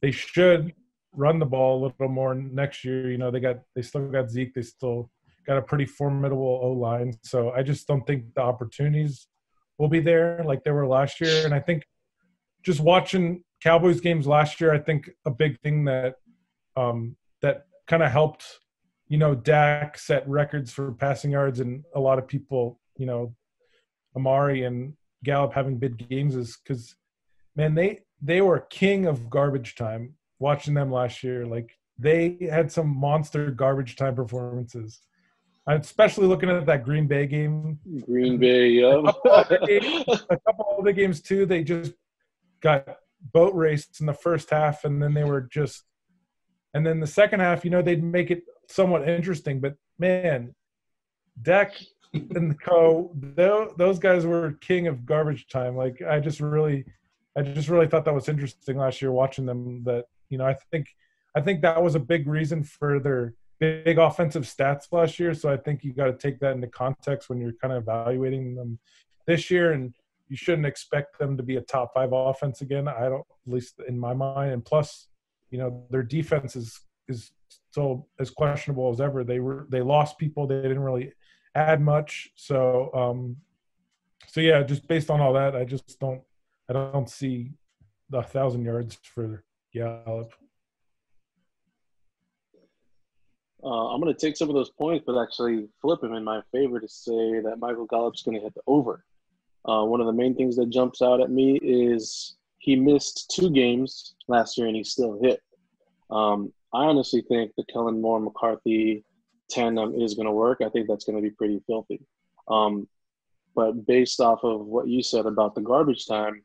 they 0.00 0.10
should 0.10 0.72
run 1.14 1.38
the 1.38 1.46
ball 1.46 1.78
a 1.78 1.80
little 1.86 2.08
more 2.08 2.34
next 2.34 2.84
year. 2.84 3.10
You 3.10 3.18
know, 3.18 3.30
they 3.30 3.40
got 3.40 3.60
they 3.74 3.82
still 3.82 4.08
got 4.08 4.30
Zeke. 4.30 4.54
They 4.54 4.62
still 4.62 5.10
got 5.46 5.58
a 5.58 5.62
pretty 5.62 5.84
formidable 5.84 6.60
O 6.62 6.72
line. 6.72 7.14
So 7.22 7.50
I 7.50 7.62
just 7.62 7.86
don't 7.86 8.06
think 8.06 8.34
the 8.34 8.42
opportunities 8.42 9.28
will 9.78 9.88
be 9.88 10.00
there 10.00 10.42
like 10.44 10.64
they 10.64 10.70
were 10.70 10.86
last 10.86 11.20
year. 11.20 11.44
And 11.44 11.54
I 11.54 11.60
think 11.60 11.84
just 12.62 12.80
watching 12.80 13.44
Cowboys 13.62 14.00
games 14.00 14.26
last 14.26 14.60
year, 14.60 14.72
I 14.72 14.78
think 14.78 15.10
a 15.24 15.30
big 15.30 15.60
thing 15.60 15.84
that 15.84 16.16
um, 16.76 17.16
that 17.42 17.66
kind 17.86 18.02
of 18.02 18.10
helped, 18.10 18.44
you 19.08 19.18
know, 19.18 19.34
Dak 19.34 19.98
set 19.98 20.26
records 20.28 20.72
for 20.72 20.92
passing 20.92 21.32
yards, 21.32 21.60
and 21.60 21.84
a 21.94 22.00
lot 22.00 22.18
of 22.18 22.26
people, 22.26 22.80
you 22.96 23.06
know, 23.06 23.34
Amari 24.16 24.64
and 24.64 24.94
Gallup 25.24 25.52
having 25.52 25.78
big 25.78 26.08
games 26.08 26.34
is 26.34 26.56
because, 26.56 26.94
man, 27.54 27.74
they 27.74 28.00
they 28.22 28.40
were 28.40 28.60
king 28.60 29.06
of 29.06 29.28
garbage 29.28 29.74
time 29.74 30.14
watching 30.38 30.74
them 30.74 30.90
last 30.90 31.22
year. 31.22 31.46
Like 31.46 31.70
they 31.98 32.36
had 32.50 32.70
some 32.70 32.88
monster 32.88 33.50
garbage 33.50 33.96
time 33.96 34.14
performances. 34.14 35.00
I'm 35.68 35.80
Especially 35.80 36.26
looking 36.26 36.48
at 36.48 36.64
that 36.66 36.84
Green 36.84 37.08
Bay 37.08 37.26
game. 37.26 37.80
Green 38.06 38.38
Bay, 38.38 38.68
yeah. 38.68 39.00
A 39.04 39.12
couple, 39.12 39.66
games, 39.66 40.04
a 40.30 40.36
couple 40.38 40.76
other 40.78 40.92
games 40.92 41.20
too. 41.20 41.44
They 41.44 41.64
just 41.64 41.92
got 42.60 42.86
boat 43.32 43.52
raced 43.52 44.00
in 44.00 44.06
the 44.06 44.14
first 44.14 44.50
half, 44.50 44.84
and 44.84 45.02
then 45.02 45.12
they 45.12 45.24
were 45.24 45.40
just. 45.40 45.82
And 46.72 46.86
then 46.86 47.00
the 47.00 47.06
second 47.06 47.40
half, 47.40 47.64
you 47.64 47.70
know, 47.70 47.82
they'd 47.82 48.04
make 48.04 48.30
it 48.30 48.44
somewhat 48.68 49.08
interesting. 49.08 49.60
But 49.60 49.74
man, 49.98 50.54
Dak 51.40 51.74
and 52.34 52.60
Co. 52.60 53.14
Those 53.76 53.98
guys 53.98 54.26
were 54.26 54.52
king 54.60 54.86
of 54.86 55.06
garbage 55.06 55.48
time. 55.48 55.76
Like 55.76 56.02
I 56.02 56.20
just 56.20 56.40
really, 56.40 56.84
I 57.36 57.42
just 57.42 57.68
really 57.68 57.86
thought 57.86 58.04
that 58.04 58.14
was 58.14 58.28
interesting 58.28 58.76
last 58.76 59.00
year 59.02 59.12
watching 59.12 59.46
them. 59.46 59.82
That 59.84 60.06
you 60.28 60.38
know, 60.38 60.46
I 60.46 60.56
think 60.70 60.88
I 61.36 61.40
think 61.40 61.62
that 61.62 61.82
was 61.82 61.94
a 61.94 62.00
big 62.00 62.26
reason 62.26 62.62
for 62.62 62.98
their 62.98 63.34
big 63.58 63.98
offensive 63.98 64.44
stats 64.44 64.92
last 64.92 65.18
year. 65.18 65.34
So 65.34 65.52
I 65.52 65.56
think 65.56 65.84
you 65.84 65.92
got 65.92 66.06
to 66.06 66.16
take 66.16 66.40
that 66.40 66.52
into 66.52 66.68
context 66.68 67.28
when 67.28 67.40
you're 67.40 67.54
kind 67.60 67.72
of 67.72 67.82
evaluating 67.82 68.54
them 68.54 68.78
this 69.26 69.50
year. 69.50 69.72
And 69.72 69.94
you 70.28 70.36
shouldn't 70.36 70.66
expect 70.66 71.18
them 71.18 71.36
to 71.36 71.42
be 71.42 71.56
a 71.56 71.60
top 71.60 71.92
five 71.94 72.10
offense 72.12 72.60
again. 72.60 72.88
I 72.88 73.04
don't, 73.04 73.26
at 73.46 73.52
least 73.52 73.80
in 73.86 73.98
my 73.98 74.12
mind. 74.12 74.52
And 74.52 74.64
plus, 74.64 75.08
you 75.50 75.58
know, 75.58 75.84
their 75.90 76.02
defense 76.02 76.56
is 76.56 76.80
is 77.08 77.30
still 77.70 78.08
as 78.18 78.30
questionable 78.30 78.90
as 78.90 79.00
ever. 79.00 79.22
They 79.22 79.38
were 79.38 79.66
they 79.70 79.82
lost 79.82 80.18
people. 80.18 80.46
They 80.46 80.62
didn't 80.62 80.80
really 80.80 81.12
add 81.56 81.80
much. 81.80 82.30
So 82.36 82.92
um, 82.94 83.36
so 84.26 84.40
yeah, 84.40 84.62
just 84.62 84.86
based 84.86 85.10
on 85.10 85.20
all 85.20 85.32
that, 85.32 85.56
I 85.56 85.64
just 85.64 85.98
don't 85.98 86.22
I 86.68 86.72
don't 86.72 87.08
see 87.08 87.52
the 88.10 88.22
thousand 88.22 88.64
yards 88.64 88.98
for 89.02 89.44
Gallup. 89.72 90.32
Uh, 93.64 93.88
I'm 93.88 94.00
going 94.00 94.14
to 94.14 94.20
take 94.20 94.36
some 94.36 94.48
of 94.48 94.54
those 94.54 94.70
points, 94.70 95.04
but 95.06 95.20
actually 95.20 95.68
flip 95.80 96.00
them 96.00 96.12
in 96.12 96.22
my 96.22 96.40
favor 96.52 96.78
to 96.78 96.86
say 96.86 97.40
that 97.40 97.56
Michael 97.58 97.86
Gallup's 97.86 98.22
going 98.22 98.36
to 98.36 98.42
hit 98.42 98.54
the 98.54 98.60
over. 98.66 99.04
Uh, 99.64 99.82
one 99.84 100.00
of 100.00 100.06
the 100.06 100.12
main 100.12 100.36
things 100.36 100.54
that 100.56 100.70
jumps 100.70 101.02
out 101.02 101.20
at 101.20 101.30
me 101.30 101.58
is 101.62 102.36
he 102.58 102.76
missed 102.76 103.32
two 103.34 103.50
games 103.50 104.14
last 104.28 104.56
year 104.56 104.68
and 104.68 104.76
he 104.76 104.84
still 104.84 105.18
hit. 105.20 105.42
Um, 106.10 106.52
I 106.72 106.84
honestly 106.84 107.22
think 107.22 107.52
the 107.56 107.64
Kellen 107.72 108.00
Moore 108.00 108.20
McCarthy 108.20 109.04
tandem 109.48 109.94
is 110.00 110.14
going 110.14 110.26
to 110.26 110.32
work. 110.32 110.60
I 110.64 110.68
think 110.68 110.88
that's 110.88 111.04
going 111.04 111.16
to 111.16 111.22
be 111.22 111.30
pretty 111.30 111.62
filthy. 111.66 112.00
Um, 112.48 112.88
but 113.54 113.86
based 113.86 114.20
off 114.20 114.44
of 114.44 114.66
what 114.66 114.88
you 114.88 115.02
said 115.02 115.26
about 115.26 115.54
the 115.54 115.62
garbage 115.62 116.06
time, 116.06 116.42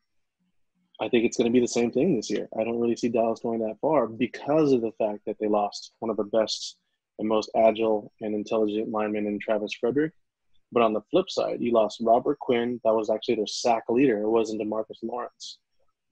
I 1.02 1.10
think 1.10 1.26
it's 1.26 1.36
going 1.36 1.52
to 1.52 1.54
be 1.54 1.60
the 1.60 1.68
same 1.68 1.92
thing 1.92 2.16
this 2.16 2.30
year. 2.30 2.48
I 2.58 2.64
don't 2.64 2.80
really 2.80 2.96
see 2.96 3.10
Dallas 3.10 3.40
going 3.42 3.60
that 3.60 3.80
far 3.82 4.08
because 4.08 4.72
of 4.72 4.82
the 4.82 4.92
fact 4.98 5.22
that 5.26 5.38
they 5.40 5.48
lost 5.48 5.94
one 6.00 6.12
of 6.12 6.18
the 6.18 6.26
best 6.26 6.78
and 7.20 7.28
most 7.28 7.50
agile 7.56 8.12
and 8.22 8.36
intelligent 8.36 8.90
linemen 8.90 9.28
in 9.28 9.40
Travis 9.40 9.74
Frederick. 9.80 10.14
But 10.72 10.84
on 10.84 10.94
the 10.94 11.02
flip 11.12 11.30
side, 11.30 11.58
you 11.60 11.74
lost 11.74 12.02
Robert 12.02 12.40
Quinn. 12.40 12.80
That 12.84 12.94
was 12.94 13.10
actually 13.10 13.36
their 13.36 13.48
sack 13.48 13.84
leader. 13.90 14.22
It 14.22 14.30
wasn't 14.30 14.62
Demarcus 14.62 15.00
Lawrence. 15.04 15.58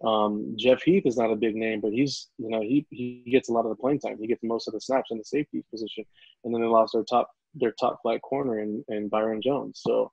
Um, 0.03 0.56
Jeff 0.58 0.82
Heath 0.84 1.06
is 1.06 1.18
not 1.18 1.32
a 1.32 1.36
big 1.36 1.56
name, 1.56 1.82
but 1.82 1.91
he's 1.91 2.29
you 2.38 2.50
know 2.50 2.62
he 2.62 2.86
he 2.89 3.24
gets 3.29 3.50
a 3.50 3.51
lot 3.51 3.65
of 3.65 3.70
the 3.70 3.75
playing 3.75 4.00
time. 4.00 4.18
He 4.20 4.27
gets 4.27 4.41
most 4.44 4.68
of 4.68 4.74
the 4.74 4.82
snaps 4.82 5.12
in 5.12 5.18
the 5.18 5.24
safety 5.24 5.63
position, 5.70 6.06
and 6.44 6.53
then 6.53 6.62
they 6.62 6.68
lost 6.68 6.94
their 6.94 7.03
top 7.03 7.29
their 7.56 7.74
top 7.79 8.01
flight 8.01 8.22
corner 8.22 8.60
in, 8.60 8.84
in 8.89 9.10
Byron 9.10 9.41
Jones. 9.41 9.82
So 9.84 10.12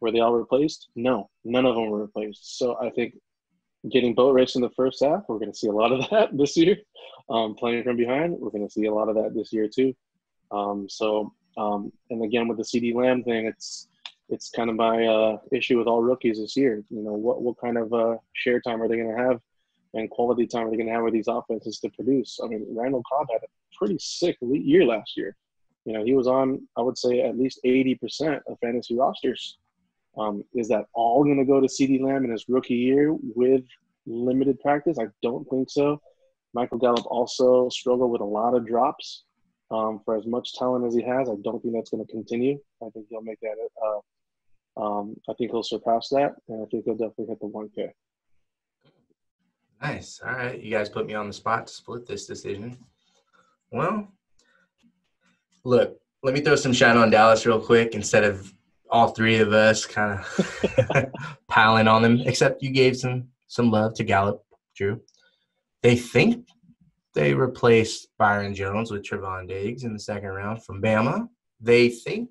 were 0.00 0.10
they 0.10 0.20
all 0.20 0.34
replaced? 0.34 0.88
No, 0.96 1.30
none 1.44 1.64
of 1.64 1.74
them 1.74 1.88
were 1.88 2.02
replaced. 2.02 2.58
So 2.58 2.76
I 2.80 2.90
think 2.90 3.14
getting 3.90 4.14
boat 4.14 4.34
race 4.34 4.56
in 4.56 4.62
the 4.62 4.70
first 4.70 5.02
half, 5.02 5.22
we're 5.28 5.38
going 5.38 5.52
to 5.52 5.56
see 5.56 5.68
a 5.68 5.72
lot 5.72 5.92
of 5.92 6.00
that 6.10 6.36
this 6.36 6.56
year. 6.56 6.76
Um, 7.30 7.54
playing 7.54 7.84
from 7.84 7.96
behind, 7.96 8.34
we're 8.38 8.50
going 8.50 8.66
to 8.66 8.72
see 8.72 8.84
a 8.84 8.92
lot 8.92 9.08
of 9.08 9.14
that 9.14 9.34
this 9.34 9.50
year 9.52 9.68
too. 9.74 9.94
Um, 10.50 10.86
so 10.90 11.32
um, 11.56 11.92
and 12.10 12.22
again 12.24 12.48
with 12.48 12.58
the 12.58 12.64
CeeDee 12.64 12.94
Lamb 12.94 13.22
thing, 13.24 13.46
it's 13.46 13.88
it's 14.28 14.50
kind 14.50 14.70
of 14.70 14.76
my 14.76 15.06
uh, 15.06 15.38
issue 15.52 15.78
with 15.78 15.86
all 15.86 16.02
rookies 16.02 16.38
this 16.38 16.56
year. 16.56 16.82
You 16.90 17.02
know, 17.02 17.12
what 17.12 17.42
what 17.42 17.56
kind 17.60 17.78
of 17.78 17.92
uh, 17.92 18.16
share 18.32 18.60
time 18.60 18.82
are 18.82 18.88
they 18.88 18.96
going 18.96 19.14
to 19.14 19.22
have 19.22 19.40
and 19.94 20.10
quality 20.10 20.46
time 20.46 20.66
are 20.66 20.70
they 20.70 20.76
going 20.76 20.88
to 20.88 20.92
have 20.92 21.04
with 21.04 21.14
these 21.14 21.28
offenses 21.28 21.78
to 21.80 21.90
produce? 21.90 22.38
I 22.42 22.48
mean, 22.48 22.66
Randall 22.68 23.02
Cobb 23.08 23.28
had 23.32 23.42
a 23.42 23.76
pretty 23.76 23.96
sick 23.98 24.36
year 24.42 24.84
last 24.84 25.16
year. 25.16 25.36
You 25.84 25.92
know, 25.92 26.04
he 26.04 26.14
was 26.14 26.26
on, 26.26 26.66
I 26.76 26.82
would 26.82 26.98
say, 26.98 27.20
at 27.20 27.38
least 27.38 27.60
80% 27.64 28.40
of 28.48 28.58
fantasy 28.60 28.96
rosters. 28.96 29.58
Um, 30.16 30.44
is 30.54 30.68
that 30.68 30.86
all 30.94 31.24
going 31.24 31.38
to 31.38 31.44
go 31.44 31.60
to 31.60 31.66
CeeDee 31.66 32.00
Lamb 32.00 32.24
in 32.24 32.30
his 32.30 32.46
rookie 32.48 32.74
year 32.74 33.12
with 33.12 33.64
limited 34.06 34.60
practice? 34.60 34.98
I 34.98 35.06
don't 35.22 35.48
think 35.48 35.70
so. 35.70 36.00
Michael 36.54 36.78
Gallup 36.78 37.06
also 37.06 37.68
struggled 37.68 38.10
with 38.10 38.20
a 38.20 38.24
lot 38.24 38.54
of 38.54 38.66
drops. 38.66 39.24
Um, 39.70 40.00
for 40.04 40.14
as 40.14 40.26
much 40.26 40.54
talent 40.54 40.86
as 40.86 40.94
he 40.94 41.02
has, 41.02 41.28
I 41.28 41.34
don't 41.42 41.60
think 41.60 41.74
that's 41.74 41.90
going 41.90 42.04
to 42.04 42.12
continue. 42.12 42.60
I 42.82 42.90
think 42.90 43.06
he'll 43.08 43.22
make 43.22 43.40
that. 43.40 43.56
Uh, 43.84 43.98
um, 44.76 45.16
I 45.28 45.34
think 45.34 45.50
he'll 45.50 45.62
surpass 45.62 46.08
that, 46.10 46.34
and 46.48 46.62
I 46.62 46.66
think 46.66 46.84
he'll 46.84 46.94
definitely 46.94 47.26
hit 47.26 47.40
the 47.40 47.46
1K. 47.46 47.90
Nice. 49.82 50.20
All 50.24 50.32
right, 50.32 50.60
you 50.60 50.70
guys 50.70 50.88
put 50.88 51.06
me 51.06 51.14
on 51.14 51.26
the 51.26 51.32
spot 51.32 51.66
to 51.66 51.72
split 51.72 52.06
this 52.06 52.26
decision. 52.26 52.78
Well, 53.70 54.08
look, 55.64 55.98
let 56.22 56.34
me 56.34 56.40
throw 56.40 56.56
some 56.56 56.72
shine 56.72 56.96
on 56.96 57.10
Dallas 57.10 57.44
real 57.44 57.60
quick 57.60 57.94
instead 57.94 58.24
of 58.24 58.52
all 58.90 59.08
three 59.08 59.38
of 59.38 59.52
us 59.52 59.84
kind 59.84 60.18
of 60.18 61.06
piling 61.48 61.88
on 61.88 62.02
them. 62.02 62.20
Except 62.24 62.62
you 62.62 62.70
gave 62.70 62.96
some 62.96 63.28
some 63.46 63.70
love 63.70 63.94
to 63.94 64.04
Gallup, 64.04 64.42
Drew. 64.74 65.00
They 65.82 65.96
think 65.96 66.48
they 67.14 67.34
replaced 67.34 68.08
Byron 68.18 68.54
Jones 68.54 68.90
with 68.90 69.02
Trevon 69.02 69.48
Diggs 69.48 69.84
in 69.84 69.92
the 69.92 69.98
second 69.98 70.30
round 70.30 70.64
from 70.64 70.82
Bama. 70.82 71.28
They 71.60 71.88
think, 71.88 72.30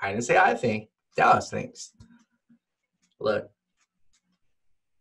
I 0.00 0.10
didn't 0.10 0.24
say 0.24 0.36
I 0.36 0.54
think, 0.54 0.88
Dallas 1.16 1.50
thinks. 1.50 1.92
Look, 3.18 3.50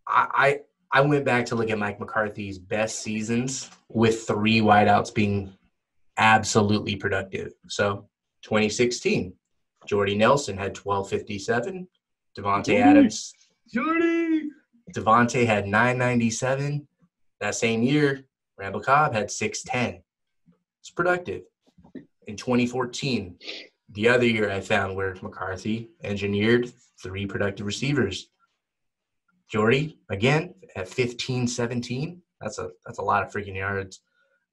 I, 0.08 0.60
I, 0.92 1.00
I 1.00 1.02
went 1.02 1.26
back 1.26 1.46
to 1.48 1.56
look 1.56 1.70
at 1.70 1.78
Mike 1.78 2.00
McCarthy's 2.00 2.58
best 2.58 3.02
seasons 3.02 3.70
with 3.90 4.24
three 4.24 4.60
wideouts 4.60 5.14
being 5.14 5.54
absolutely 6.18 6.96
productive. 6.96 7.54
So 7.68 8.08
2016, 8.44 9.34
Jordy 9.88 10.16
Nelson 10.16 10.58
had 10.58 10.78
1257. 10.78 11.88
Davante 12.38 12.80
Adams. 12.80 13.34
Jordy. 13.74 14.50
Davante 14.94 15.46
had 15.46 15.68
997. 15.68 16.88
That 17.40 17.56
same 17.56 17.84
year, 17.84 18.26
Randall 18.58 18.82
Cobb 18.82 19.14
had 19.14 19.28
6'10. 19.28 20.02
It's 20.82 20.90
productive. 20.90 21.44
In 22.28 22.36
2014, 22.36 23.38
the 23.92 24.10
other 24.10 24.26
year 24.26 24.50
I 24.52 24.62
found 24.62 24.96
where 24.96 25.16
McCarthy 25.22 25.90
engineered 26.04 26.72
three 27.02 27.26
productive 27.26 27.66
receivers. 27.66 28.30
Jordy, 29.50 29.98
again, 30.10 30.54
at 30.76 30.88
15, 30.88 31.48
17. 31.48 32.22
That's 32.40 32.60
a 32.60 32.70
that's 32.86 33.00
a 33.00 33.04
lot 33.04 33.24
of 33.24 33.32
freaking 33.32 33.56
yards. 33.56 34.02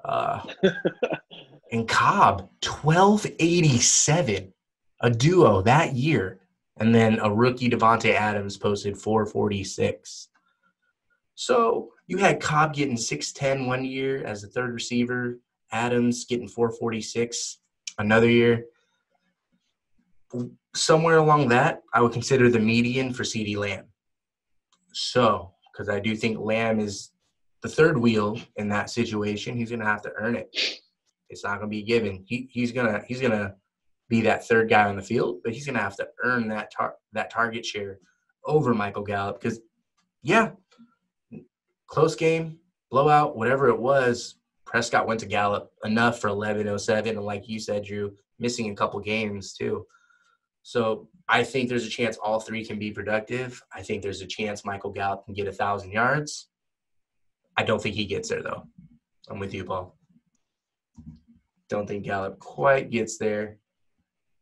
Uh, 0.04 0.40
and 1.72 1.88
Cobb, 1.88 2.48
1287, 2.64 4.52
a 5.00 5.10
duo 5.10 5.62
that 5.62 5.94
year. 5.94 6.40
And 6.78 6.94
then 6.94 7.18
a 7.20 7.32
rookie 7.32 7.70
Davante 7.70 8.12
Adams 8.12 8.56
posted 8.56 8.98
446. 8.98 10.28
So 11.34 11.90
you 12.06 12.18
had 12.18 12.40
Cobb 12.40 12.74
getting 12.74 12.96
6'10 12.96 13.66
one 13.66 13.84
year 13.84 14.24
as 14.24 14.44
a 14.44 14.48
third 14.48 14.72
receiver, 14.72 15.38
Adams 15.72 16.24
getting 16.24 16.48
446 16.48 17.58
another 17.98 18.30
year. 18.30 18.64
Somewhere 20.74 21.18
along 21.18 21.48
that, 21.48 21.82
I 21.94 22.00
would 22.00 22.12
consider 22.12 22.50
the 22.50 22.58
median 22.58 23.12
for 23.12 23.22
CeeDee 23.22 23.56
Lamb. 23.56 23.86
So, 24.92 25.52
because 25.72 25.88
I 25.88 26.00
do 26.00 26.16
think 26.16 26.38
Lamb 26.38 26.80
is 26.80 27.10
the 27.62 27.68
third 27.68 27.98
wheel 27.98 28.38
in 28.56 28.68
that 28.68 28.90
situation, 28.90 29.56
he's 29.56 29.70
going 29.70 29.80
to 29.80 29.86
have 29.86 30.02
to 30.02 30.12
earn 30.16 30.36
it. 30.36 30.54
It's 31.28 31.44
not 31.44 31.58
going 31.58 31.70
to 31.70 31.76
be 31.76 31.82
given. 31.82 32.24
He, 32.26 32.48
he's 32.50 32.70
gonna 32.70 33.02
he's 33.06 33.20
gonna 33.20 33.54
be 34.08 34.20
that 34.22 34.46
third 34.46 34.70
guy 34.70 34.88
on 34.88 34.96
the 34.96 35.02
field, 35.02 35.40
but 35.42 35.52
he's 35.52 35.66
going 35.66 35.76
to 35.76 35.82
have 35.82 35.96
to 35.96 36.08
earn 36.22 36.48
that 36.48 36.70
tar- 36.70 36.94
that 37.12 37.30
target 37.30 37.66
share 37.66 37.98
over 38.44 38.72
Michael 38.72 39.02
Gallup 39.02 39.40
because, 39.40 39.60
yeah, 40.22 40.52
close 41.88 42.14
game, 42.14 42.58
blowout, 42.90 43.36
whatever 43.36 43.68
it 43.68 43.78
was, 43.78 44.36
Prescott 44.64 45.06
went 45.06 45.20
to 45.20 45.26
Gallup 45.26 45.70
enough 45.84 46.20
for 46.20 46.28
11:07, 46.28 47.10
and 47.10 47.24
like 47.24 47.48
you 47.48 47.58
said, 47.58 47.84
Drew, 47.84 48.16
missing 48.38 48.70
a 48.70 48.74
couple 48.74 49.00
games 49.00 49.54
too. 49.54 49.86
So 50.66 51.06
I 51.28 51.44
think 51.44 51.68
there's 51.68 51.86
a 51.86 51.88
chance 51.88 52.16
all 52.16 52.40
three 52.40 52.64
can 52.64 52.76
be 52.76 52.90
productive. 52.90 53.62
I 53.72 53.82
think 53.82 54.02
there's 54.02 54.20
a 54.20 54.26
chance 54.26 54.64
Michael 54.64 54.90
Gallup 54.90 55.24
can 55.24 55.32
get 55.32 55.46
a 55.46 55.52
thousand 55.52 55.92
yards. 55.92 56.48
I 57.56 57.62
don't 57.62 57.80
think 57.80 57.94
he 57.94 58.04
gets 58.04 58.28
there 58.28 58.42
though. 58.42 58.66
I'm 59.28 59.38
with 59.38 59.54
you, 59.54 59.62
Paul. 59.62 59.96
Don't 61.68 61.86
think 61.86 62.02
Gallup 62.02 62.40
quite 62.40 62.90
gets 62.90 63.16
there. 63.16 63.58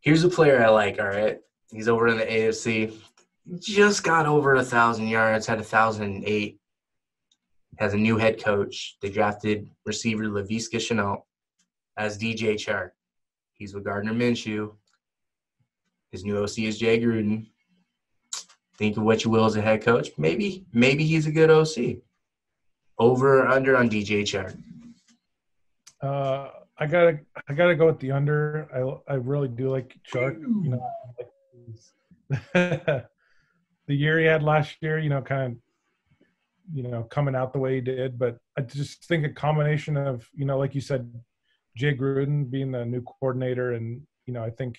Here's 0.00 0.24
a 0.24 0.30
player 0.30 0.64
I 0.64 0.70
like. 0.70 0.98
All 0.98 1.08
right, 1.08 1.40
he's 1.70 1.88
over 1.88 2.08
in 2.08 2.16
the 2.16 2.24
AFC. 2.24 2.96
Just 3.60 4.02
got 4.02 4.24
over 4.24 4.54
a 4.54 4.64
thousand 4.64 5.08
yards. 5.08 5.46
Had 5.46 5.60
a 5.60 5.62
thousand 5.62 6.04
and 6.04 6.24
eight 6.24 6.58
has 7.76 7.92
a 7.92 7.98
new 7.98 8.16
head 8.16 8.42
coach. 8.42 8.96
They 9.02 9.10
drafted 9.10 9.68
receiver 9.84 10.24
Laviska 10.24 10.76
Shenault 10.76 11.20
as 11.98 12.16
DJ 12.16 12.54
Chark. 12.54 12.92
He's 13.52 13.74
with 13.74 13.84
Gardner 13.84 14.14
Minshew. 14.14 14.72
His 16.14 16.24
new 16.24 16.40
OC 16.40 16.60
is 16.60 16.78
Jay 16.78 17.00
Gruden. 17.00 17.44
Think 18.78 18.96
of 18.96 19.02
what 19.02 19.24
you 19.24 19.32
will 19.32 19.46
as 19.46 19.56
a 19.56 19.60
head 19.60 19.82
coach. 19.82 20.10
Maybe, 20.16 20.64
maybe 20.72 21.04
he's 21.04 21.26
a 21.26 21.32
good 21.32 21.50
OC. 21.50 21.96
Over 23.00 23.40
or 23.40 23.48
under 23.48 23.76
on 23.76 23.90
DJ 23.90 24.22
Chark? 24.22 24.56
Uh, 26.00 26.50
I 26.78 26.86
gotta, 26.86 27.18
I 27.48 27.54
gotta 27.54 27.74
go 27.74 27.86
with 27.86 27.98
the 27.98 28.12
under. 28.12 28.68
I, 28.72 29.12
I 29.12 29.16
really 29.16 29.48
do 29.48 29.70
like 29.70 29.96
Chark. 30.08 30.40
You 30.40 30.70
know, 30.70 30.90
like 31.18 32.52
the 32.54 33.08
year 33.88 34.20
he 34.20 34.26
had 34.26 34.44
last 34.44 34.76
year, 34.82 35.00
you 35.00 35.08
know, 35.08 35.20
kind 35.20 35.50
of 35.50 35.58
you 36.72 36.84
know, 36.84 37.02
coming 37.02 37.34
out 37.34 37.52
the 37.52 37.58
way 37.58 37.74
he 37.74 37.80
did. 37.80 38.20
But 38.20 38.38
I 38.56 38.60
just 38.60 39.04
think 39.06 39.26
a 39.26 39.30
combination 39.30 39.96
of, 39.96 40.30
you 40.32 40.44
know, 40.44 40.58
like 40.58 40.76
you 40.76 40.80
said, 40.80 41.12
Jay 41.76 41.92
Gruden 41.92 42.48
being 42.48 42.70
the 42.70 42.84
new 42.84 43.02
coordinator, 43.02 43.72
and 43.72 44.00
you 44.26 44.32
know, 44.32 44.44
I 44.44 44.50
think, 44.50 44.78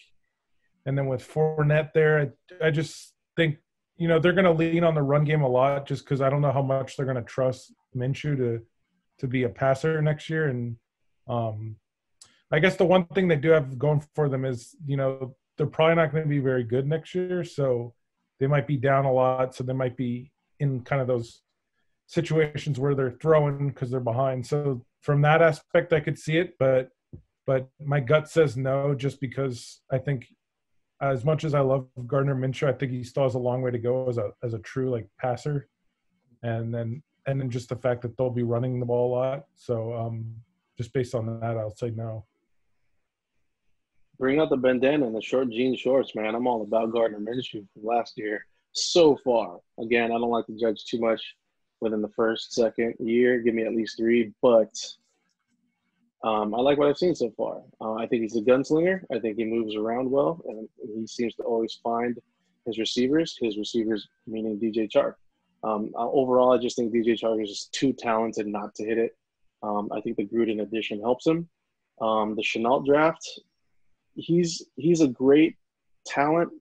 and 0.86 0.98
then 0.98 1.08
with 1.08 1.28
Fournette 1.28 1.94
there, 1.94 2.34
I, 2.62 2.68
I 2.68 2.72
just 2.72 3.14
think, 3.36 3.58
you 3.98 4.08
know, 4.08 4.20
they're 4.20 4.34
going 4.34 4.46
to 4.46 4.52
lean 4.52 4.84
on 4.84 4.96
the 4.96 5.02
run 5.02 5.24
game 5.24 5.42
a 5.42 5.48
lot, 5.48 5.88
just 5.88 6.06
because 6.06 6.22
I 6.22 6.30
don't 6.30 6.42
know 6.42 6.52
how 6.52 6.62
much 6.62 6.96
they're 6.96 7.06
going 7.06 7.16
to 7.18 7.24
trust 7.24 7.74
Minshew 7.96 8.38
to 8.38 8.62
to 9.20 9.28
be 9.28 9.44
a 9.44 9.50
passer 9.50 10.02
next 10.02 10.30
year. 10.30 10.48
And 10.48 10.76
um, 11.28 11.78
I 12.52 12.60
guess 12.60 12.76
the 12.76 12.86
one 12.86 13.06
thing 13.06 13.30
they 13.30 13.38
do 13.38 13.52
have 13.52 13.80
going 13.80 14.04
for 14.14 14.28
them 14.28 14.44
is, 14.44 14.76
you 14.86 14.98
know, 14.98 15.36
they're 15.58 15.68
probably 15.68 15.96
not 15.96 16.12
going 16.12 16.24
to 16.24 16.30
be 16.30 16.40
very 16.40 16.64
good 16.64 16.86
next 16.86 17.16
year, 17.16 17.44
so 17.46 17.94
they 18.40 18.48
might 18.48 18.68
be 18.68 18.76
down 18.78 19.06
a 19.06 19.12
lot, 19.12 19.56
so 19.56 19.64
they 19.64 19.74
might 19.74 19.96
be 19.96 20.32
in 20.60 20.82
kind 20.82 21.02
of 21.02 21.08
those 21.08 21.42
situations 22.08 22.80
where 22.80 22.94
they're 22.94 23.18
throwing 23.22 23.70
because 23.70 23.90
they're 23.90 24.00
behind. 24.00 24.46
So 24.46 24.86
from 25.02 25.22
that 25.22 25.42
aspect, 25.42 25.94
I 25.94 26.02
could 26.02 26.20
see 26.20 26.38
it, 26.38 26.56
but 26.60 26.90
but 27.48 27.70
my 27.80 28.00
gut 28.00 28.28
says 28.28 28.58
no, 28.58 28.96
just 28.96 29.22
because 29.22 29.82
I 29.92 30.00
think 30.00 30.28
as 31.12 31.26
much 31.26 31.44
as 31.44 31.54
I 31.54 31.60
love 31.62 31.88
Gardner 32.08 32.36
Minshew, 32.36 32.68
I 32.68 32.74
think 32.74 32.92
he 32.92 33.04
still 33.04 33.24
has 33.24 33.36
a 33.36 33.40
long 33.40 33.62
way 33.62 33.72
to 33.72 33.78
go 33.78 34.08
as 34.08 34.18
a 34.18 34.32
as 34.44 34.54
a 34.54 34.60
true 34.60 34.90
like 34.90 35.08
passer, 35.20 35.68
and 36.44 36.74
then 36.74 37.02
and 37.28 37.40
then 37.40 37.50
just 37.50 37.70
the 37.70 37.76
fact 37.76 38.02
that 38.04 38.18
they'll 38.18 38.30
be 38.30 38.44
running 38.44 38.80
the 38.80 38.86
ball 38.86 39.14
a 39.14 39.16
lot. 39.16 39.46
So 39.56 39.94
um, 39.94 40.36
just 40.78 40.94
based 40.94 41.16
on 41.16 41.40
that, 41.40 41.58
I'll 41.58 41.76
say 41.76 41.92
no. 41.92 42.26
Bring 44.18 44.40
out 44.40 44.50
the 44.50 44.58
bandana 44.58 45.06
and 45.06 45.16
the 45.16 45.22
short 45.22 45.50
jean 45.50 45.76
shorts, 45.76 46.16
man. 46.16 46.36
I'm 46.36 46.48
all 46.48 46.62
about 46.62 46.94
Gardner 46.94 47.20
Minshew 47.20 47.68
from 47.74 47.84
last 47.84 48.18
year 48.18 48.46
so 48.72 49.18
far. 49.24 49.60
Again, 49.80 50.06
I 50.12 50.16
don't 50.20 50.30
like 50.30 50.46
to 50.46 50.58
judge 50.58 50.86
too 50.86 51.00
much 51.00 51.22
within 51.82 52.02
the 52.02 52.10
first, 52.10 52.54
second 52.54 52.96
year. 53.00 53.40
Give 53.40 53.54
me 53.54 53.64
at 53.64 53.76
least 53.76 53.98
three, 53.98 54.32
but 54.42 54.74
um, 56.26 56.56
I 56.56 56.60
like 56.60 56.80
what 56.80 56.88
I've 56.88 56.98
seen 56.98 57.14
so 57.14 57.32
far. 57.38 57.62
Uh, 57.80 57.94
I 57.94 58.08
think 58.08 58.24
he's 58.24 58.36
a 58.36 58.42
gunslinger. 58.42 59.02
I 59.12 59.20
think 59.20 59.38
he 59.38 59.46
moves 59.46 59.76
around 59.76 60.10
well, 60.10 60.42
and 60.48 60.68
he 60.84 61.06
seems 61.06 61.36
to 61.36 61.44
always 61.44 61.80
find 61.84 62.18
his 62.66 62.80
receivers. 62.80 63.38
His 63.40 63.60
receivers, 63.60 64.08
meaning 64.26 64.60
DJ 64.60 64.92
Chark. 64.92 65.14
Um, 65.64 65.92
uh, 65.96 66.10
overall, 66.10 66.52
I 66.52 66.58
just 66.58 66.78
think 66.78 66.92
DJ 66.92 67.20
Chark 67.20 67.44
is 67.44 67.50
just 67.50 67.74
too 67.74 67.94
talented 67.94 68.48
not 68.48 68.74
to 68.76 68.86
hit 68.86 68.98
it. 68.98 69.16
Um, 69.62 69.90
I 69.92 70.02
think 70.02 70.18
the 70.18 70.26
Gruden 70.26 70.64
addition 70.64 71.00
helps 71.00 71.28
him. 71.28 71.48
Um, 72.02 72.36
the 72.36 72.42
Shenault 72.42 72.86
draft, 72.86 73.24
he's 74.16 74.64
he's 74.78 75.02
a 75.02 75.08
great 75.08 75.56
talent. 76.08 76.52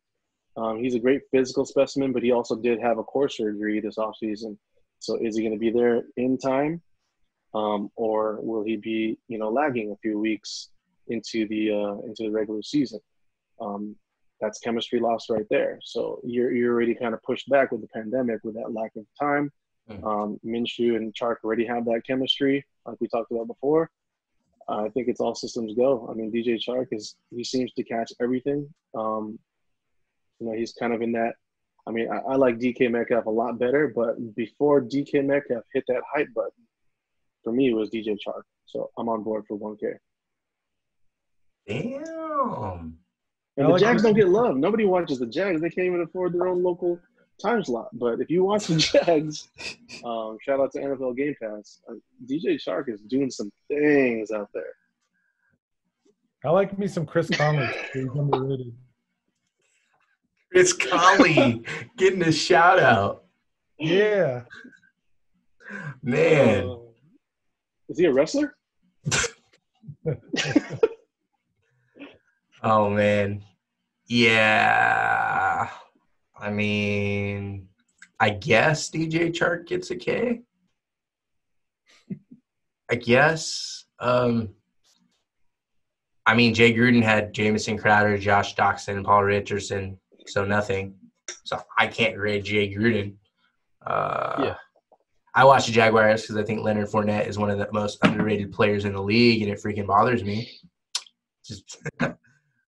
Um, 0.58 0.78
he's 0.78 0.94
a 0.94 1.00
great 1.00 1.22
physical 1.30 1.64
specimen, 1.64 2.12
but 2.12 2.22
he 2.22 2.32
also 2.32 2.54
did 2.54 2.80
have 2.80 2.98
a 2.98 3.02
core 3.02 3.30
surgery 3.30 3.80
this 3.80 3.96
offseason. 3.96 4.58
So 4.98 5.16
is 5.16 5.36
he 5.36 5.42
going 5.42 5.54
to 5.54 5.58
be 5.58 5.70
there 5.70 6.02
in 6.18 6.36
time, 6.38 6.82
um, 7.54 7.90
or 7.96 8.40
will 8.40 8.64
he 8.64 8.76
be, 8.76 9.18
you 9.28 9.38
know, 9.38 9.48
lagging 9.48 9.92
a 9.92 9.96
few 9.96 10.18
weeks 10.18 10.70
into 11.08 11.46
the 11.48 11.70
uh, 11.70 12.06
into 12.06 12.24
the 12.24 12.30
regular 12.30 12.62
season? 12.62 13.00
Um, 13.60 13.96
that's 14.40 14.58
chemistry 14.58 15.00
lost 15.00 15.30
right 15.30 15.46
there. 15.50 15.78
So 15.82 16.20
you're 16.24 16.52
you're 16.52 16.72
already 16.74 16.94
kind 16.94 17.14
of 17.14 17.22
pushed 17.22 17.48
back 17.48 17.70
with 17.72 17.80
the 17.80 17.88
pandemic 17.88 18.40
with 18.42 18.54
that 18.54 18.72
lack 18.72 18.92
of 18.96 19.06
time. 19.20 19.52
Mm. 19.90 20.04
Um, 20.04 20.40
Minshew 20.44 20.96
and 20.96 21.14
Chark 21.14 21.36
already 21.44 21.66
have 21.66 21.84
that 21.84 22.02
chemistry, 22.06 22.64
like 22.86 22.96
we 23.00 23.08
talked 23.08 23.30
about 23.30 23.46
before. 23.46 23.90
I 24.68 24.88
think 24.88 25.08
it's 25.08 25.20
all 25.20 25.34
systems 25.34 25.74
go. 25.74 26.08
I 26.10 26.14
mean, 26.14 26.32
DJ 26.32 26.58
Chark 26.58 26.86
is 26.90 27.16
he 27.30 27.44
seems 27.44 27.72
to 27.74 27.84
catch 27.84 28.12
everything. 28.20 28.68
Um, 28.96 29.38
you 30.40 30.46
know, 30.46 30.52
he's 30.54 30.72
kind 30.72 30.92
of 30.94 31.02
in 31.02 31.12
that. 31.12 31.34
I 31.86 31.90
mean, 31.90 32.10
I, 32.10 32.16
I 32.16 32.36
like 32.36 32.58
DK 32.58 32.90
Metcalf 32.90 33.26
a 33.26 33.30
lot 33.30 33.58
better, 33.58 33.92
but 33.94 34.34
before 34.34 34.80
DK 34.80 35.24
Metcalf 35.24 35.64
hit 35.72 35.84
that 35.88 36.02
hype 36.14 36.32
button, 36.34 36.52
for 37.44 37.52
me 37.52 37.70
it 37.70 37.74
was 37.74 37.90
DJ 37.90 38.16
Chark. 38.26 38.42
So 38.66 38.90
I'm 38.98 39.08
on 39.08 39.22
board 39.22 39.44
for 39.46 39.58
1K. 39.58 39.94
Damn. 41.68 42.98
And 43.56 43.72
the 43.72 43.78
Jags 43.78 44.02
don't 44.02 44.14
get 44.14 44.28
love. 44.28 44.56
Nobody 44.56 44.84
watches 44.84 45.18
the 45.20 45.26
Jags. 45.26 45.60
They 45.60 45.70
can't 45.70 45.86
even 45.86 46.00
afford 46.02 46.32
their 46.32 46.48
own 46.48 46.62
local 46.62 46.98
time 47.40 47.62
slot. 47.62 47.88
But 47.92 48.20
if 48.20 48.30
you 48.30 48.44
watch 48.44 48.66
the 48.66 48.76
Jags, 49.04 49.48
um, 50.04 50.38
shout 50.42 50.60
out 50.60 50.72
to 50.72 50.80
NFL 50.80 51.16
Game 51.16 51.34
Pass. 51.40 51.80
Uh, 51.88 51.94
DJ 52.28 52.60
Chark 52.60 52.88
is 52.88 53.00
doing 53.02 53.30
some 53.30 53.50
things 53.68 54.30
out 54.32 54.48
there. 54.52 54.64
I 56.44 56.50
like 56.50 56.76
me 56.78 56.88
some 56.88 57.06
Chris 57.06 57.30
Conley. 57.30 57.68
He's 57.92 58.08
underrated. 58.14 58.74
Chris 60.52 60.72
Conley 60.72 61.64
getting 61.96 62.22
a 62.22 62.32
shout 62.32 62.78
out. 62.78 63.24
Yeah. 63.78 64.42
Man. 66.02 66.68
Uh, 66.68 66.76
is 67.88 67.98
he 67.98 68.04
a 68.06 68.12
wrestler? 68.12 68.56
Oh 72.66 72.88
man. 72.88 73.42
Yeah. 74.06 75.68
I 76.34 76.50
mean, 76.50 77.68
I 78.18 78.30
guess 78.30 78.90
DJ 78.90 79.30
Chark 79.34 79.66
gets 79.66 79.90
a 79.90 79.96
K. 79.96 80.40
I 82.90 82.94
guess. 82.94 83.84
Um 83.98 84.54
I 86.24 86.34
mean 86.34 86.54
Jay 86.54 86.72
Gruden 86.72 87.02
had 87.02 87.34
Jamison 87.34 87.76
Crowder, 87.76 88.16
Josh 88.16 88.54
Doctson, 88.54 89.04
Paul 89.04 89.24
Richardson, 89.24 89.98
so 90.26 90.42
nothing. 90.46 90.94
So 91.44 91.60
I 91.78 91.86
can't 91.86 92.16
grade 92.16 92.44
Jay 92.44 92.74
Gruden. 92.74 93.16
Uh 93.86 94.36
Yeah. 94.38 94.54
I 95.34 95.44
watch 95.44 95.66
the 95.66 95.72
Jaguars 95.72 96.22
because 96.22 96.36
I 96.36 96.44
think 96.44 96.62
Leonard 96.62 96.88
Fournette 96.88 97.26
is 97.26 97.38
one 97.38 97.50
of 97.50 97.58
the 97.58 97.68
most 97.72 97.98
underrated 98.04 98.52
players 98.52 98.84
in 98.84 98.92
the 98.92 99.02
league, 99.02 99.42
and 99.42 99.50
it 99.50 99.60
freaking 99.62 99.86
bothers 99.86 100.22
me. 100.22 100.50
Just 101.44 101.78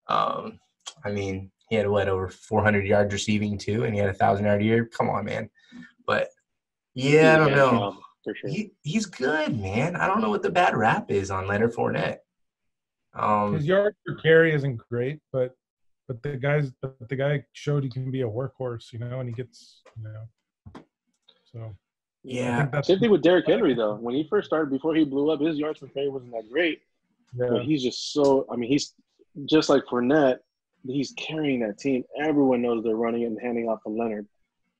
Um, 0.07 0.59
I 1.03 1.11
mean, 1.11 1.51
he 1.69 1.75
had 1.75 1.87
what 1.87 2.07
over 2.07 2.29
400 2.29 2.85
yards 2.85 3.13
receiving 3.13 3.57
too, 3.57 3.83
and 3.85 3.93
he 3.93 3.99
had 3.99 4.09
a 4.09 4.13
thousand 4.13 4.45
yard 4.45 4.63
year. 4.63 4.85
Come 4.85 5.09
on, 5.09 5.25
man. 5.25 5.49
But 6.05 6.29
yeah, 6.93 7.35
I 7.35 7.37
don't 7.37 7.51
know. 7.55 7.97
for 8.23 8.35
sure. 8.35 8.49
He 8.49 8.73
he's 8.83 9.05
good, 9.05 9.59
man. 9.59 9.95
I 9.95 10.07
don't 10.07 10.21
know 10.21 10.29
what 10.29 10.43
the 10.43 10.51
bad 10.51 10.75
rap 10.75 11.09
is 11.09 11.31
on 11.31 11.47
Leonard 11.47 11.73
Fournette. 11.73 12.17
Um, 13.13 13.55
His 13.55 13.65
yard 13.65 13.95
per 14.05 14.15
carry 14.15 14.53
isn't 14.53 14.77
great, 14.89 15.19
but 15.31 15.55
but 16.07 16.21
the 16.21 16.37
guys 16.37 16.71
but 16.81 16.95
the 17.09 17.15
guy 17.15 17.43
showed 17.53 17.83
he 17.83 17.89
can 17.89 18.11
be 18.11 18.21
a 18.21 18.29
workhorse, 18.29 18.93
you 18.93 18.99
know, 18.99 19.19
and 19.19 19.29
he 19.29 19.33
gets 19.33 19.81
you 19.97 20.03
know. 20.03 20.81
So 21.51 21.59
I 21.59 21.84
yeah, 22.25 22.81
Same 22.81 22.99
thing 22.99 23.11
with 23.11 23.21
Derrick 23.21 23.45
Henry 23.45 23.73
though. 23.75 23.95
When 23.95 24.15
he 24.15 24.27
first 24.27 24.47
started, 24.47 24.71
before 24.71 24.95
he 24.95 25.05
blew 25.05 25.29
up, 25.31 25.39
his 25.39 25.57
yards 25.57 25.79
per 25.79 25.87
carry 25.87 26.09
wasn't 26.09 26.31
that 26.31 26.49
great. 26.51 26.81
yeah. 27.35 27.47
But 27.49 27.63
he's 27.65 27.83
just 27.83 28.13
so. 28.13 28.45
I 28.51 28.55
mean, 28.55 28.69
he's 28.69 28.93
just 29.45 29.69
like 29.69 29.83
Fournette. 29.85 30.39
He's 30.87 31.13
carrying 31.17 31.59
that 31.61 31.77
team. 31.77 32.03
Everyone 32.19 32.61
knows 32.61 32.83
they're 32.83 32.95
running 32.95 33.23
and 33.25 33.39
handing 33.41 33.67
off 33.69 33.83
to 33.83 33.89
Leonard, 33.89 34.27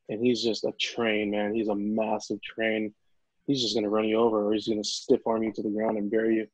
and 0.09 0.19
he's 0.23 0.41
just 0.43 0.63
a 0.63 0.71
train, 0.79 1.31
man. 1.31 1.53
He's 1.53 1.67
a 1.67 1.75
massive 1.75 2.41
train. 2.41 2.93
He's 3.47 3.61
just 3.61 3.75
gonna 3.75 3.89
run 3.89 4.05
you 4.05 4.17
over, 4.17 4.47
or 4.47 4.53
he's 4.53 4.67
gonna 4.67 4.83
stiff 4.83 5.21
arm 5.27 5.43
you 5.43 5.51
to 5.53 5.61
the 5.61 5.69
ground 5.69 5.97
and 5.97 6.09
bury 6.09 6.35
you. 6.37 6.47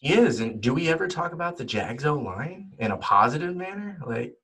he 0.00 0.12
is. 0.14 0.40
And 0.40 0.60
do 0.60 0.74
we 0.74 0.88
ever 0.88 1.06
talk 1.06 1.32
about 1.32 1.56
the 1.56 1.64
Jags 1.64 2.04
O 2.04 2.14
line 2.14 2.72
in 2.78 2.90
a 2.90 2.96
positive 2.96 3.54
manner? 3.54 3.98
Like, 4.04 4.34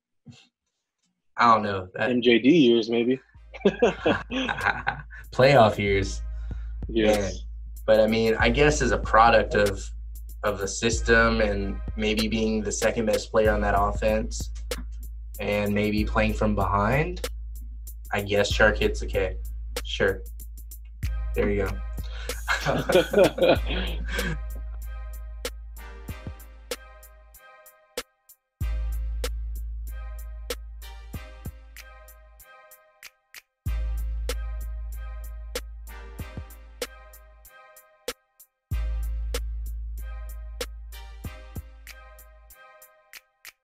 I 1.35 1.53
don't 1.53 1.63
know. 1.63 1.89
That 1.95 2.09
MJD 2.11 2.45
years, 2.45 2.89
maybe. 2.89 3.19
playoff 5.31 5.77
years. 5.77 6.21
yes. 6.87 7.43
but 7.85 7.99
I 7.99 8.07
mean, 8.07 8.35
I 8.39 8.49
guess 8.49 8.81
as 8.81 8.91
a 8.91 8.97
product 8.97 9.55
of 9.55 9.81
of 10.43 10.59
the 10.59 10.67
system 10.67 11.41
and 11.41 11.77
maybe 11.97 12.27
being 12.27 12.61
the 12.61 12.71
second 12.71 13.05
best 13.05 13.29
player 13.29 13.51
on 13.51 13.59
that 13.61 13.75
offense 13.77 14.51
and 15.39 15.73
maybe 15.73 16.05
playing 16.05 16.33
from 16.33 16.55
behind, 16.55 17.27
I 18.13 18.21
guess 18.21 18.51
Chark 18.51 18.77
hits 18.77 19.01
a 19.01 19.07
K. 19.07 19.35
Sure. 19.83 20.21
There 21.35 21.49
you 21.49 21.67
go. 21.67 21.77